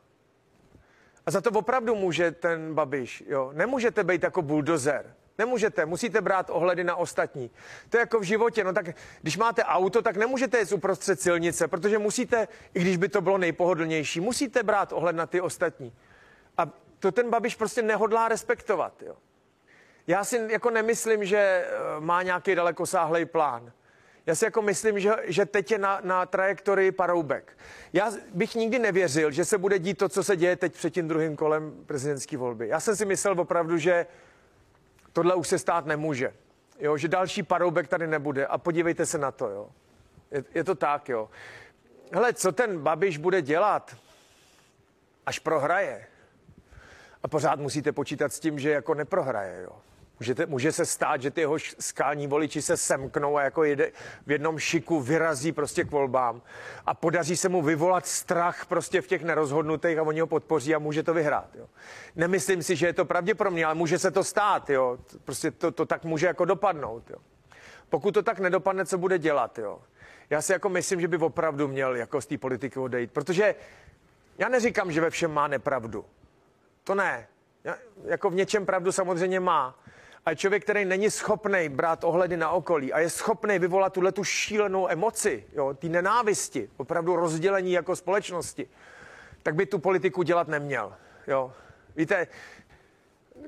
A 1.26 1.31
za 1.31 1.40
to 1.40 1.50
opravdu 1.50 1.94
může 1.94 2.31
ten 2.31 2.74
Babiš, 2.74 3.24
jo. 3.26 3.50
Nemůžete 3.55 4.05
být 4.05 4.22
jako 4.22 4.42
buldozer. 4.42 5.14
Nemůžete, 5.40 5.87
musíte 5.87 6.20
brát 6.20 6.50
ohledy 6.50 6.85
na 6.85 6.96
ostatní. 6.96 7.50
To 7.88 7.96
je 7.96 8.00
jako 8.00 8.20
v 8.20 8.22
životě, 8.22 8.64
no 8.64 8.72
tak 8.72 8.87
když 9.22 9.37
máte 9.37 9.64
auto, 9.64 10.03
tak 10.03 10.16
nemůžete 10.16 10.61
jít 10.61 10.72
uprostřed 10.72 11.20
silnice, 11.20 11.68
protože 11.68 11.98
musíte, 11.98 12.48
i 12.74 12.81
když 12.81 12.96
by 12.96 13.09
to 13.09 13.20
bylo 13.20 13.38
nejpohodlnější, 13.38 14.20
musíte 14.20 14.62
brát 14.62 14.92
ohled 14.92 15.16
na 15.16 15.26
ty 15.26 15.40
ostatní. 15.40 15.92
A 16.59 16.68
to 16.98 17.12
ten 17.12 17.31
Babiš 17.31 17.55
prostě 17.57 17.83
nehodlá 17.83 18.29
respektovat, 18.29 19.03
jo. 19.03 19.16
Já 20.07 20.24
si 20.24 20.46
jako 20.50 20.70
nemyslím, 20.70 21.24
že 21.24 21.38
eh, 21.38 21.66
má 22.00 22.22
nějaký 22.22 22.55
dalekosáhlej 22.55 23.24
plán. 23.24 23.72
Já 24.26 24.35
si 24.35 24.44
jako 24.44 24.62
myslím, 24.62 25.00
že, 25.00 25.11
že 25.24 25.46
teď 25.46 25.70
je 25.70 25.79
na, 25.79 26.00
na 26.05 26.26
trajektorii 26.26 26.92
paroubek. 26.92 27.59
Já 27.92 28.12
bych 28.35 28.55
nikdy 28.55 28.79
nevěřil, 28.79 29.31
že 29.31 29.44
se 29.44 29.59
bude 29.59 29.79
dít 29.79 29.98
to, 29.98 30.09
co 30.09 30.24
se 30.24 30.37
děje 30.37 30.57
teď 30.57 30.74
před 30.74 30.90
tím 30.90 31.09
druhým 31.09 31.37
kolem 31.37 31.72
prezidentské 31.87 32.37
volby. 32.37 32.68
Já 32.68 32.81
jsem 32.81 32.96
si 32.96 33.05
myslel 33.05 33.40
opravdu, 33.40 33.79
že 33.79 34.07
Tohle 35.12 35.34
už 35.34 35.48
se 35.48 35.58
stát 35.58 35.86
nemůže. 35.86 36.34
Jo, 36.78 36.96
že 36.96 37.08
další 37.08 37.42
paroubek 37.42 37.88
tady 37.88 38.06
nebude. 38.06 38.46
A 38.46 38.58
podívejte 38.58 39.06
se 39.06 39.18
na 39.18 39.30
to, 39.30 39.48
jo. 39.48 39.70
Je, 40.30 40.44
je 40.54 40.64
to 40.64 40.74
tak, 40.74 41.08
jo. 41.08 41.30
Hele, 42.12 42.34
co 42.34 42.52
ten 42.52 42.78
Babiš 42.78 43.18
bude 43.18 43.42
dělat, 43.42 43.96
až 45.26 45.38
prohraje? 45.38 46.06
A 47.22 47.28
pořád 47.28 47.60
musíte 47.60 47.92
počítat 47.92 48.32
s 48.32 48.40
tím, 48.40 48.58
že 48.58 48.70
jako 48.70 48.94
neprohraje, 48.94 49.62
jo. 49.62 49.72
Můžete, 50.20 50.46
může 50.46 50.72
se 50.72 50.87
stát, 50.87 51.22
že 51.22 51.30
ty 51.30 51.40
jeho 51.40 51.56
skální 51.78 52.26
voliči 52.26 52.62
se 52.62 52.76
semknou 52.76 53.37
a 53.37 53.42
jako 53.42 53.64
jede, 53.64 53.92
v 54.26 54.30
jednom 54.30 54.59
šiku 54.59 55.00
vyrazí 55.00 55.52
prostě 55.52 55.85
k 55.85 55.90
volbám 55.90 56.42
a 56.87 56.94
podaří 56.94 57.37
se 57.37 57.48
mu 57.48 57.62
vyvolat 57.62 58.06
strach 58.06 58.66
prostě 58.66 59.00
v 59.00 59.06
těch 59.06 59.22
nerozhodnutých 59.22 59.98
a 59.98 60.02
oni 60.02 60.20
ho 60.20 60.26
podpoří 60.26 60.74
a 60.74 60.78
může 60.78 61.02
to 61.02 61.14
vyhrát. 61.14 61.56
Jo. 61.56 61.66
Nemyslím 62.16 62.62
si, 62.62 62.76
že 62.76 62.87
je 62.87 62.92
to 62.92 63.04
pravděpodobně, 63.04 63.64
ale 63.64 63.74
může 63.74 63.98
se 63.98 64.11
to 64.11 64.24
stát. 64.24 64.70
Jo. 64.70 64.98
Prostě 65.24 65.50
to, 65.50 65.70
to 65.70 65.87
tak 65.87 66.04
může 66.04 66.26
jako 66.26 66.44
dopadnout. 66.44 67.11
Jo. 67.11 67.16
Pokud 67.88 68.14
to 68.14 68.22
tak 68.22 68.38
nedopadne, 68.38 68.87
co 68.87 68.98
bude 68.98 69.18
dělat? 69.18 69.59
Jo. 69.59 69.80
Já 70.30 70.42
si 70.42 70.52
jako 70.52 70.68
myslím, 70.68 71.00
že 71.00 71.09
by 71.09 71.16
opravdu 71.16 71.68
měl 71.68 71.96
jako 71.96 72.20
z 72.20 72.26
té 72.26 72.38
politiky 72.38 72.78
odejít, 72.78 73.12
protože 73.12 73.54
já 74.38 74.48
neříkám, 74.48 74.92
že 74.92 75.00
ve 75.00 75.11
všem 75.11 75.33
má 75.33 75.48
nepravdu. 75.48 76.04
To 76.85 76.94
ne. 76.94 77.28
Já, 77.64 77.76
jako 78.04 78.30
v 78.30 78.35
něčem 78.35 78.66
pravdu 78.66 78.92
samozřejmě 78.92 79.40
má 79.40 79.78
a 80.26 80.35
člověk, 80.35 80.62
který 80.62 80.85
není 80.85 81.11
schopný 81.11 81.68
brát 81.68 82.04
ohledy 82.04 82.37
na 82.37 82.50
okolí 82.50 82.92
a 82.92 82.98
je 83.00 83.11
schopný 83.11 83.59
vyvolat 83.59 83.92
tuhle 83.92 84.12
tu 84.12 84.24
šílenou 84.24 84.88
emoci, 84.88 85.44
jo, 85.52 85.74
ty 85.74 85.88
nenávisti, 85.88 86.70
opravdu 86.76 87.16
rozdělení 87.16 87.72
jako 87.72 87.96
společnosti, 87.96 88.68
tak 89.42 89.54
by 89.54 89.66
tu 89.66 89.78
politiku 89.78 90.22
dělat 90.22 90.48
neměl. 90.48 90.94
Jo. 91.26 91.52
Víte, 91.96 92.26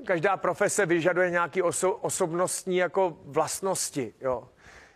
každá 0.05 0.37
profese 0.37 0.85
vyžaduje 0.85 1.29
nějaké 1.29 1.61
oso- 1.61 1.97
osobnostní 2.01 2.77
jako 2.77 3.17
vlastnosti. 3.25 4.13
Jo. 4.21 4.49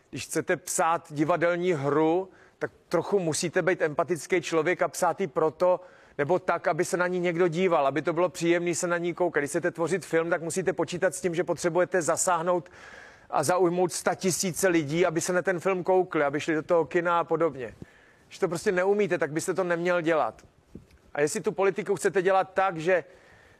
Když 0.10 0.24
chcete 0.26 0.58
psát 0.58 1.08
divadelní 1.14 1.74
hru, 1.74 2.30
tak 2.60 2.72
trochu 2.90 3.20
musíte 3.20 3.62
být 3.62 3.82
empatický 3.82 4.42
člověk 4.42 4.82
a 4.82 4.88
psát 4.88 5.22
ji 5.22 5.28
proto, 5.28 5.80
nebo 6.18 6.40
tak, 6.40 6.68
aby 6.68 6.86
se 6.86 6.98
na 6.98 7.08
ní 7.08 7.20
někdo 7.20 7.48
díval, 7.48 7.88
aby 7.88 8.02
to 8.02 8.14
bylo 8.14 8.30
příjemné 8.30 8.76
se 8.76 8.88
na 8.88 8.98
ní 8.98 9.14
koukat. 9.14 9.42
Když 9.42 9.50
chcete 9.50 9.72
tvořit 9.72 10.06
film, 10.06 10.30
tak 10.30 10.42
musíte 10.42 10.74
počítat 10.74 11.16
s 11.16 11.22
tím, 11.22 11.36
že 11.36 11.44
potřebujete 11.44 12.02
zasáhnout 12.02 12.70
a 13.30 13.44
zaujmout 13.44 13.94
sta 13.94 14.16
tisíce 14.16 14.68
lidí, 14.68 15.06
aby 15.06 15.22
se 15.22 15.34
na 15.34 15.42
ten 15.42 15.60
film 15.60 15.84
koukli, 15.84 16.24
aby 16.24 16.40
šli 16.40 16.56
do 16.56 16.64
toho 16.64 16.86
kina 16.86 17.20
a 17.20 17.24
podobně. 17.24 17.76
Když 18.28 18.40
to 18.40 18.48
prostě 18.48 18.72
neumíte, 18.72 19.18
tak 19.18 19.32
byste 19.32 19.54
to 19.54 19.64
neměl 19.64 20.02
dělat. 20.02 20.42
A 21.14 21.22
jestli 21.22 21.42
tu 21.42 21.52
politiku 21.52 21.96
chcete 21.96 22.22
dělat 22.22 22.54
tak, 22.54 22.78
že 22.78 23.04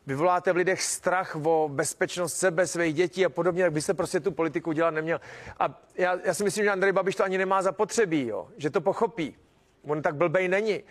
vyvoláte 0.08 0.54
v 0.54 0.56
lidech 0.56 0.82
strach 0.82 1.36
o 1.44 1.70
bezpečnost 1.74 2.38
sebe, 2.38 2.68
svých 2.68 2.94
dětí 2.94 3.26
a 3.26 3.30
podobně, 3.30 3.64
tak 3.64 3.74
byste 3.74 3.94
prostě 3.94 4.20
tu 4.20 4.32
politiku 4.32 4.72
dělat 4.72 4.92
neměl. 4.92 5.22
A 5.60 5.82
já, 5.96 6.20
já 6.24 6.34
si 6.34 6.44
myslím, 6.44 6.64
že 6.64 6.72
Andrej 6.72 6.92
Babiš 6.92 7.16
to 7.16 7.24
ani 7.24 7.38
nemá 7.38 7.62
zapotřebí, 7.62 8.28
jo? 8.28 8.48
že 8.58 8.70
to 8.70 8.82
pochopí 8.82 9.36
On 9.88 10.02
tak 10.02 10.16
blbej 10.16 10.48
není. 10.48 10.84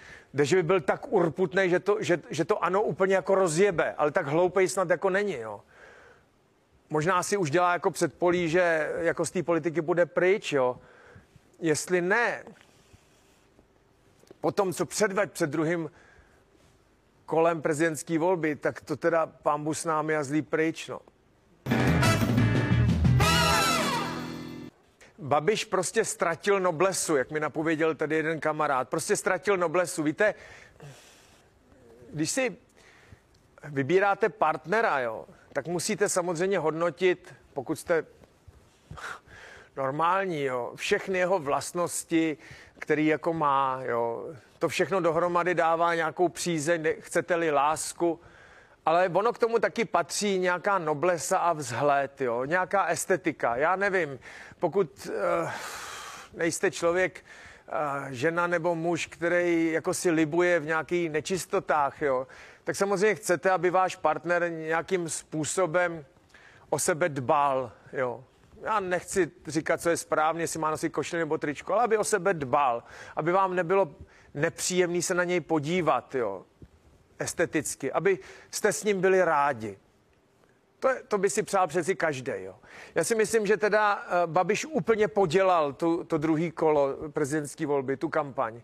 Že 0.43 0.57
by 0.57 0.63
byl 0.63 0.81
tak 0.81 1.13
urputný, 1.13 1.71
že 1.71 1.81
to, 1.81 1.97
že, 2.01 2.19
že 2.31 2.45
to 2.45 2.65
ano 2.65 2.83
úplně 2.83 3.15
jako 3.15 3.35
rozjebe, 3.35 3.95
ale 3.99 4.11
tak 4.11 4.27
hloupej 4.27 4.69
snad 4.69 4.91
jako 4.91 5.11
není, 5.11 5.37
jo. 5.39 5.61
Možná 6.91 7.23
si 7.23 7.37
už 7.37 7.51
dělá 7.51 7.73
jako 7.73 7.91
předpolí, 7.91 8.49
že 8.49 8.93
jako 8.99 9.25
z 9.27 9.31
té 9.31 9.43
politiky 9.43 9.81
bude 9.81 10.07
pryč, 10.07 10.53
jo. 10.53 10.79
Jestli 11.61 12.01
ne, 12.01 12.45
po 14.41 14.53
tom, 14.53 14.73
co 14.73 14.87
předved 14.87 15.33
před 15.33 15.51
druhým 15.51 15.91
kolem 17.27 17.63
prezidentské 17.63 18.19
volby, 18.19 18.57
tak 18.57 18.81
to 18.81 18.97
teda 18.97 19.27
pambu 19.27 19.75
s 19.75 19.85
námi 19.85 20.17
a 20.17 20.25
zlý 20.25 20.43
pryč, 20.43 20.89
no. 20.89 21.01
Babiš 25.19 25.65
prostě 25.65 26.05
ztratil 26.05 26.61
noblesu, 26.61 27.17
jak 27.17 27.31
mi 27.31 27.41
napověděl 27.41 27.95
tady 27.95 28.17
jeden 28.17 28.41
kamarád. 28.41 28.89
Prostě 28.89 29.17
ztratil 29.17 29.57
noblesu. 29.57 30.03
Víte, 30.03 30.35
když 32.13 32.31
si 32.31 32.57
vybíráte 33.65 34.29
partnera, 34.29 35.01
jo, 35.01 35.27
tak 35.53 35.67
musíte 35.67 36.09
samozřejmě 36.09 36.59
hodnotit, 36.59 37.35
pokud 37.53 37.79
jste 37.79 38.05
normální, 39.77 40.43
jo, 40.43 40.73
všechny 40.75 41.19
jeho 41.19 41.39
vlastnosti, 41.39 42.39
který 42.79 43.07
jako 43.07 43.33
má, 43.33 43.81
jo. 43.83 44.35
To 44.59 44.69
všechno 44.69 45.01
dohromady 45.01 45.55
dává 45.55 45.95
nějakou 45.95 46.29
přízeň, 46.29 46.95
chcete-li 47.01 47.51
lásku, 47.51 48.21
ale 48.87 49.09
ono 49.09 49.33
k 49.33 49.39
tomu 49.39 49.59
taky 49.59 49.85
patří 49.85 50.39
nějaká 50.39 50.79
noblesa 50.79 51.39
a 51.39 51.53
vzhled, 51.53 52.21
jo, 52.21 52.45
nějaká 52.45 52.87
estetika. 52.87 53.57
Já 53.57 53.77
nevím, 53.77 54.19
pokud 54.59 55.07
uh, 55.07 55.51
nejste 56.33 56.71
člověk, 56.71 57.25
uh, 57.69 58.11
žena 58.11 58.47
nebo 58.47 58.75
muž, 58.75 59.07
který 59.07 59.73
jako 59.73 59.95
si 59.95 60.11
libuje 60.11 60.61
v 60.61 60.67
nějakých 60.67 61.11
nečistotách, 61.11 62.03
jo, 62.03 62.27
tak 62.65 62.77
samozřejmě 62.77 63.15
chcete, 63.15 63.51
aby 63.51 63.71
váš 63.71 63.97
partner 63.97 64.51
nějakým 64.53 65.09
způsobem 65.09 66.05
o 66.71 66.79
sebe 66.79 67.09
dbal, 67.09 67.73
jo. 67.93 68.25
Já 68.63 68.81
nechci 68.81 69.31
říkat, 69.47 69.81
co 69.81 69.91
je 69.91 69.97
správně, 69.97 70.43
jestli 70.43 70.59
má 70.59 70.71
nosit 70.71 70.91
košili 70.91 71.21
nebo 71.21 71.39
tričko, 71.39 71.75
ale 71.75 71.85
aby 71.85 71.97
o 71.97 72.05
sebe 72.05 72.35
dbal, 72.35 72.83
aby 73.17 73.33
vám 73.33 73.55
nebylo 73.55 73.95
nepříjemný 74.35 75.03
se 75.03 75.15
na 75.15 75.25
něj 75.25 75.41
podívat, 75.41 76.15
jo 76.15 76.45
esteticky, 77.19 77.93
aby 77.93 78.19
jste 78.51 78.73
s 78.73 78.85
ním 78.85 79.01
byli 79.01 79.25
rádi. 79.25 79.79
To, 80.79 80.89
je, 80.89 81.03
to 81.09 81.19
by 81.19 81.31
si 81.31 81.43
přál 81.43 81.67
přeci 81.67 81.95
každý. 81.95 82.33
Jo. 82.37 82.55
Já 82.95 83.05
si 83.05 83.15
myslím, 83.15 83.47
že 83.47 83.57
teda 83.57 83.95
uh, 83.97 84.33
Babiš 84.33 84.65
úplně 84.65 85.09
podělal 85.09 85.73
tu, 85.73 86.05
to 86.05 86.19
druhý 86.19 86.51
kolo 86.51 86.89
prezidentské 87.09 87.67
volby, 87.67 87.97
tu 87.97 88.09
kampaň. 88.09 88.61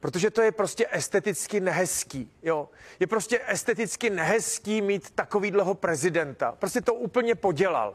Protože 0.00 0.30
to 0.30 0.42
je 0.42 0.52
prostě 0.52 0.86
esteticky 0.90 1.60
nehezký. 1.60 2.32
Jo. 2.42 2.68
Je 3.00 3.06
prostě 3.06 3.40
esteticky 3.46 4.10
nehezký 4.10 4.82
mít 4.82 5.10
takovýhleho 5.10 5.74
prezidenta. 5.74 6.52
Prostě 6.52 6.80
to 6.80 6.94
úplně 6.94 7.34
podělal. 7.34 7.94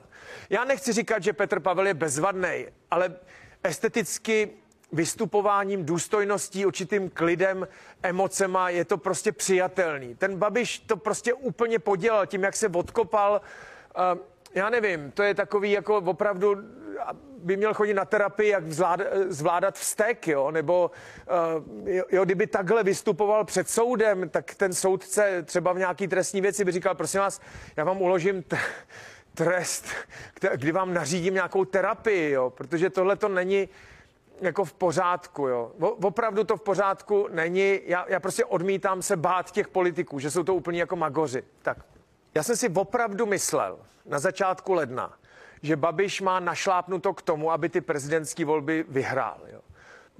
Já 0.50 0.64
nechci 0.64 0.94
říkat, 0.94 1.24
že 1.24 1.34
Petr 1.34 1.60
Pavel 1.60 1.88
je 1.88 1.94
bezvadný, 1.94 2.66
ale 2.92 3.16
esteticky 3.64 4.50
vystupováním, 4.92 5.86
důstojností, 5.86 6.66
určitým 6.66 7.10
klidem, 7.10 7.68
emocema, 8.04 8.70
je 8.70 8.86
to 8.86 8.98
prostě 8.98 9.32
přijatelný. 9.32 10.16
Ten 10.16 10.38
Babiš 10.38 10.80
to 10.80 10.98
prostě 10.98 11.34
úplně 11.34 11.80
podělal 11.80 12.26
tím, 12.26 12.44
jak 12.44 12.56
se 12.56 12.68
odkopal. 12.68 13.42
Uh, 14.14 14.20
já 14.54 14.70
nevím, 14.70 15.12
to 15.12 15.24
je 15.24 15.34
takový 15.36 15.72
jako 15.72 15.98
opravdu 15.98 16.58
by 17.38 17.58
měl 17.58 17.74
chodit 17.74 17.94
na 17.94 18.06
terapii, 18.06 18.50
jak 18.50 18.72
zvládat, 18.72 19.08
zvládat 19.28 19.76
vztek, 19.76 20.28
jo? 20.28 20.52
nebo 20.52 20.92
uh, 21.66 21.90
jo, 22.10 22.26
kdyby 22.26 22.48
takhle 22.48 22.84
vystupoval 22.84 23.46
před 23.46 23.70
soudem, 23.70 24.30
tak 24.30 24.56
ten 24.56 24.74
soudce 24.74 25.44
třeba 25.44 25.74
v 25.74 25.78
nějaký 25.78 26.08
trestní 26.08 26.42
věci 26.42 26.66
by 26.66 26.72
říkal, 26.72 26.96
prosím 26.96 27.20
vás, 27.20 27.42
já 27.78 27.84
vám 27.84 28.02
uložím 28.02 28.44
t- 28.44 28.58
trest, 29.34 29.86
kdy 30.56 30.72
vám 30.72 30.94
nařídím 30.94 31.34
nějakou 31.34 31.66
terapii, 31.66 32.32
jo? 32.32 32.50
protože 32.50 32.90
tohle 32.90 33.16
to 33.16 33.30
není, 33.30 33.70
jako 34.42 34.66
v 34.66 34.74
pořádku, 34.74 35.48
jo. 35.48 35.72
Opravdu 36.04 36.44
to 36.44 36.58
v 36.58 36.62
pořádku 36.62 37.28
není. 37.32 37.80
Já, 37.86 38.06
já 38.08 38.20
prostě 38.20 38.46
odmítám 38.46 39.02
se 39.02 39.18
bát 39.18 39.52
těch 39.52 39.68
politiků, 39.68 40.20
že 40.20 40.32
jsou 40.32 40.44
to 40.44 40.56
úplně 40.56 40.80
jako 40.80 40.96
magoři. 40.96 41.44
Tak, 41.62 41.78
já 42.36 42.44
jsem 42.44 42.56
si 42.56 42.70
opravdu 42.70 43.26
myslel 43.26 43.80
na 44.06 44.20
začátku 44.20 44.74
ledna, 44.74 45.14
že 45.62 45.76
Babiš 45.76 46.22
má 46.22 46.40
našlápnuto 46.40 47.14
k 47.14 47.22
tomu, 47.22 47.52
aby 47.52 47.70
ty 47.70 47.82
prezidentské 47.82 48.46
volby 48.46 48.86
vyhrál, 48.90 49.40
jo. 49.54 49.62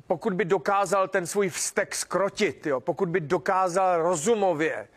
Pokud 0.08 0.34
by 0.34 0.46
dokázal 0.46 1.08
ten 1.08 1.28
svůj 1.28 1.50
vztek 1.50 1.96
skrotit, 1.96 2.66
jo, 2.66 2.80
pokud 2.80 3.10
by 3.10 3.20
dokázal 3.20 4.02
rozumově 4.02 4.88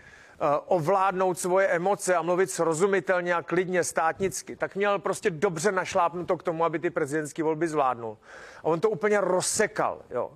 ovládnout 0.67 1.39
svoje 1.39 1.67
emoce 1.67 2.15
a 2.15 2.23
mluvit 2.23 2.51
srozumitelně 2.51 3.35
a 3.35 3.43
klidně 3.43 3.85
státnicky, 3.85 4.57
tak 4.57 4.77
měl 4.77 4.99
prostě 4.99 5.31
dobře 5.31 5.73
našlápnuto 5.73 6.37
k 6.37 6.43
tomu, 6.43 6.65
aby 6.65 6.79
ty 6.79 6.91
prezidentské 6.91 7.43
volby 7.43 7.69
zvládnul. 7.69 8.19
A 8.59 8.65
on 8.65 8.81
to 8.81 8.91
úplně 8.91 9.21
rozsekal, 9.21 10.03
jo. 10.11 10.31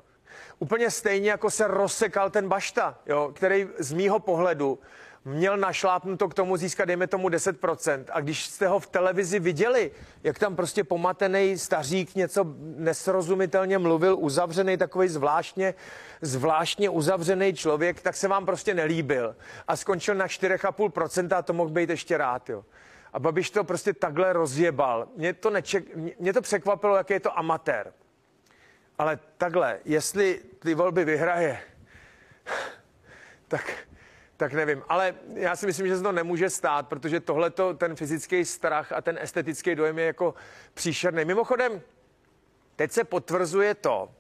Úplně 0.59 0.91
stejně, 0.91 1.31
jako 1.31 1.51
se 1.51 1.67
rozsekal 1.67 2.31
ten 2.31 2.49
Bašta, 2.49 2.99
jo, 3.07 3.31
který 3.35 3.69
z 3.79 3.93
mýho 3.93 4.19
pohledu 4.19 4.79
měl 5.27 5.57
našlápnuto 5.57 6.29
k 6.29 6.35
tomu 6.35 6.57
získat, 6.57 6.85
dejme 6.85 7.07
tomu 7.07 7.29
10%. 7.29 8.05
A 8.11 8.21
když 8.21 8.47
jste 8.47 8.69
ho 8.69 8.81
v 8.81 8.87
televizi 8.87 9.39
viděli, 9.39 9.91
jak 10.23 10.39
tam 10.39 10.57
prostě 10.57 10.85
pomatený 10.85 11.59
stařík 11.59 12.15
něco 12.15 12.47
nesrozumitelně 12.59 13.79
mluvil, 13.79 14.17
uzavřený, 14.19 14.77
takový 14.77 15.09
zvláštně, 15.09 15.75
zvláštně 16.21 16.91
uzavřený 16.91 17.55
člověk, 17.55 18.01
tak 18.01 18.17
se 18.17 18.29
vám 18.29 18.47
prostě 18.47 18.75
nelíbil. 18.75 19.37
A 19.69 19.77
skončil 19.77 20.15
na 20.15 20.27
4,5% 20.27 21.37
a 21.37 21.43
to 21.43 21.53
mohl 21.53 21.71
být 21.71 21.91
ještě 21.91 22.17
rád, 22.17 22.49
jo. 22.51 22.65
A 23.13 23.19
Babiš 23.19 23.51
to 23.51 23.65
prostě 23.65 23.93
takhle 23.93 24.33
rozjebal. 24.33 25.09
Mě 25.17 25.33
to, 25.33 25.51
neček, 25.51 25.85
mě 26.19 26.33
to 26.33 26.43
překvapilo, 26.43 26.97
jaký 26.97 27.13
je 27.13 27.21
to 27.21 27.39
amatér. 27.39 27.93
Ale 28.99 29.19
takhle, 29.39 29.79
jestli 29.85 30.41
ty 30.59 30.75
volby 30.75 31.05
vyhraje, 31.05 31.59
tak 33.49 33.87
tak 34.37 34.53
nevím, 34.53 34.83
ale 34.89 35.15
já 35.35 35.57
si 35.57 35.67
myslím, 35.67 35.87
že 35.87 35.97
se 35.97 36.03
to 36.03 36.13
nemůže 36.13 36.51
stát, 36.51 36.89
protože 36.89 37.21
tohle 37.21 37.51
ten 37.79 37.97
fyzický 37.97 38.45
strach 38.45 38.93
a 38.93 39.01
ten 39.01 39.19
estetický 39.21 39.75
dojem 39.75 39.99
je 39.99 40.07
jako 40.07 40.35
příšerný. 40.75 41.25
Mimochodem, 41.25 41.81
teď 42.77 42.93
se 42.93 43.05
potvrzuje 43.05 43.75
to, 43.75 44.11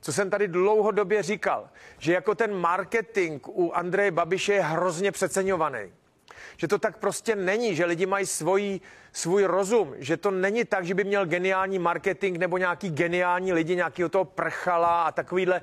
co 0.00 0.12
jsem 0.12 0.30
tady 0.30 0.48
dlouhodobě 0.48 1.22
říkal, 1.22 1.70
že 1.98 2.12
jako 2.12 2.34
ten 2.34 2.54
marketing 2.54 3.48
u 3.48 3.72
Andreje 3.72 4.10
Babiše 4.10 4.52
je 4.52 4.62
hrozně 4.62 5.12
přeceňovaný. 5.12 5.92
Že 6.56 6.68
to 6.68 6.78
tak 6.78 6.98
prostě 6.98 7.36
není, 7.36 7.74
že 7.74 7.84
lidi 7.84 8.06
mají 8.06 8.26
svojí, 8.26 8.80
svůj 9.12 9.44
rozum, 9.44 9.94
že 9.98 10.16
to 10.16 10.30
není 10.30 10.64
tak, 10.64 10.84
že 10.84 10.94
by 10.94 11.04
měl 11.04 11.26
geniální 11.26 11.78
marketing 11.78 12.38
nebo 12.38 12.58
nějaký 12.58 12.90
geniální 12.90 13.52
lidi, 13.52 13.76
nějakého 13.76 14.08
toho 14.08 14.24
prchala 14.24 15.02
a 15.02 15.12
takovýhle 15.12 15.62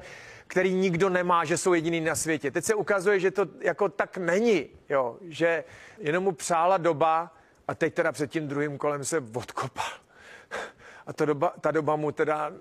který 0.51 0.73
nikdo 0.73 1.09
nemá, 1.09 1.45
že 1.45 1.57
jsou 1.57 1.73
jediný 1.73 2.01
na 2.01 2.15
světě. 2.15 2.51
Teď 2.51 2.65
se 2.65 2.75
ukazuje, 2.75 3.19
že 3.19 3.31
to 3.31 3.45
jako 3.59 3.89
tak 3.89 4.17
není, 4.17 4.69
jo, 4.89 5.17
že 5.21 5.63
jenom 5.97 6.23
mu 6.23 6.31
přála 6.31 6.77
doba 6.77 7.35
a 7.67 7.75
teď 7.75 7.93
teda 7.93 8.11
před 8.11 8.31
tím 8.31 8.47
druhým 8.47 8.77
kolem 8.77 9.05
se 9.05 9.23
odkopal. 9.33 9.85
A 11.07 11.13
ta 11.13 11.25
doba, 11.25 11.53
ta 11.61 11.71
doba 11.71 11.95
mu 11.95 12.11
teda 12.11 12.51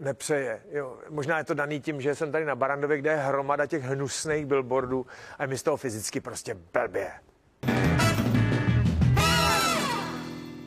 nepřeje. 0.00 0.62
Jo. 0.70 0.98
Možná 1.08 1.38
je 1.38 1.44
to 1.44 1.54
daný 1.54 1.80
tím, 1.80 2.00
že 2.00 2.14
jsem 2.14 2.32
tady 2.32 2.44
na 2.44 2.54
Barandově, 2.54 2.98
kde 2.98 3.10
je 3.10 3.16
hromada 3.16 3.66
těch 3.66 3.82
hnusných 3.82 4.46
billboardů 4.46 5.06
a 5.38 5.46
mi 5.46 5.58
z 5.58 5.62
toho 5.62 5.76
fyzicky 5.76 6.20
prostě 6.20 6.54
blbě. 6.72 7.10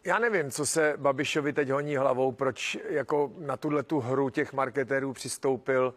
Já 0.04 0.20
nevím, 0.20 0.52
co 0.52 0.66
se 0.66 0.94
Babišovi 0.98 1.54
teď 1.54 1.70
honí 1.70 1.96
hlavou, 1.96 2.32
proč 2.32 2.78
jako 2.90 3.32
na 3.38 3.58
tuhle 3.58 3.84
tu 3.84 4.00
hru 4.00 4.30
těch 4.30 4.54
marketérů 4.54 5.14
přistoupil 5.14 5.94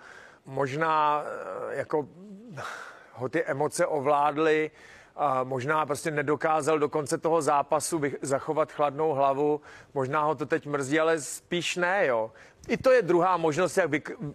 možná 0.47 1.25
eh, 1.25 1.77
jako 1.77 2.09
ho 3.12 3.29
ty 3.29 3.45
emoce 3.45 3.87
ovládly, 3.87 4.71
a 5.17 5.45
možná 5.45 5.87
prostě 5.87 6.11
nedokázal 6.11 6.79
do 6.79 6.88
konce 6.88 7.19
toho 7.19 7.43
zápasu 7.43 8.01
zachovat 8.23 8.73
chladnou 8.73 9.12
hlavu, 9.12 9.61
možná 9.95 10.23
ho 10.23 10.35
to 10.35 10.47
teď 10.47 10.67
mrzí, 10.67 11.01
ale 11.01 11.21
spíš 11.21 11.77
ne, 11.77 12.07
jo. 12.07 12.33
I 12.69 12.77
to 12.77 12.91
je 12.91 13.03
druhá 13.03 13.37
možnost, 13.37 13.77
jak 13.77 13.91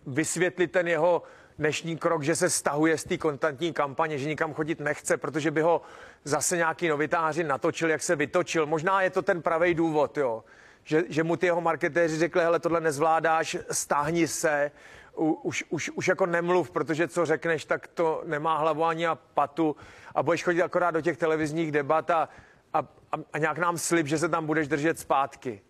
vysvětlit 0.08 0.72
ten 0.72 0.88
jeho 0.88 1.24
dnešní 1.58 1.98
krok, 1.98 2.24
že 2.24 2.36
se 2.36 2.50
stahuje 2.50 2.98
z 2.98 3.04
té 3.04 3.18
kontantní 3.18 3.74
kampaně, 3.74 4.18
že 4.18 4.28
nikam 4.28 4.54
chodit 4.54 4.80
nechce, 4.80 5.18
protože 5.18 5.52
by 5.52 5.62
ho 5.62 5.82
zase 6.24 6.58
nějaký 6.58 6.88
novitáři 6.88 7.44
natočil, 7.44 7.90
jak 7.90 8.02
se 8.02 8.16
vytočil. 8.16 8.66
Možná 8.66 9.02
je 9.02 9.10
to 9.10 9.22
ten 9.22 9.42
pravý 9.42 9.74
důvod, 9.74 10.18
jo. 10.18 10.44
Že, 10.84 11.04
že 11.10 11.24
mu 11.24 11.36
ty 11.36 11.46
jeho 11.46 11.62
marketéři 11.62 12.18
řekli, 12.18 12.42
hele, 12.42 12.60
tohle 12.60 12.82
nezvládáš, 12.82 13.58
stáhni 13.72 14.28
se, 14.28 14.72
už, 15.16 15.64
už, 15.70 15.90
už 15.90 16.08
jako 16.08 16.26
nemluv, 16.26 16.72
protože 16.72 17.08
co 17.08 17.26
řekneš, 17.26 17.66
tak 17.66 17.88
to 17.88 18.24
nemá 18.26 18.58
hlavu 18.58 18.86
ani 18.86 19.08
a 19.08 19.16
patu 19.16 19.76
a 20.16 20.24
budeš 20.24 20.44
chodit 20.44 20.62
akorát 20.62 20.92
do 20.92 21.02
těch 21.02 21.18
televizních 21.18 21.72
debat 21.72 22.10
a, 22.10 22.30
a, 22.74 22.80
a, 23.12 23.16
a 23.34 23.38
nějak 23.38 23.58
nám 23.58 23.78
slib, 23.78 24.08
že 24.08 24.18
se 24.18 24.30
tam 24.30 24.46
budeš 24.46 24.68
držet 24.68 25.00
zpátky. 25.00 25.62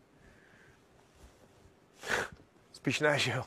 Spíš 2.72 3.00
ne, 3.00 3.20
že 3.20 3.32
jo. 3.32 3.44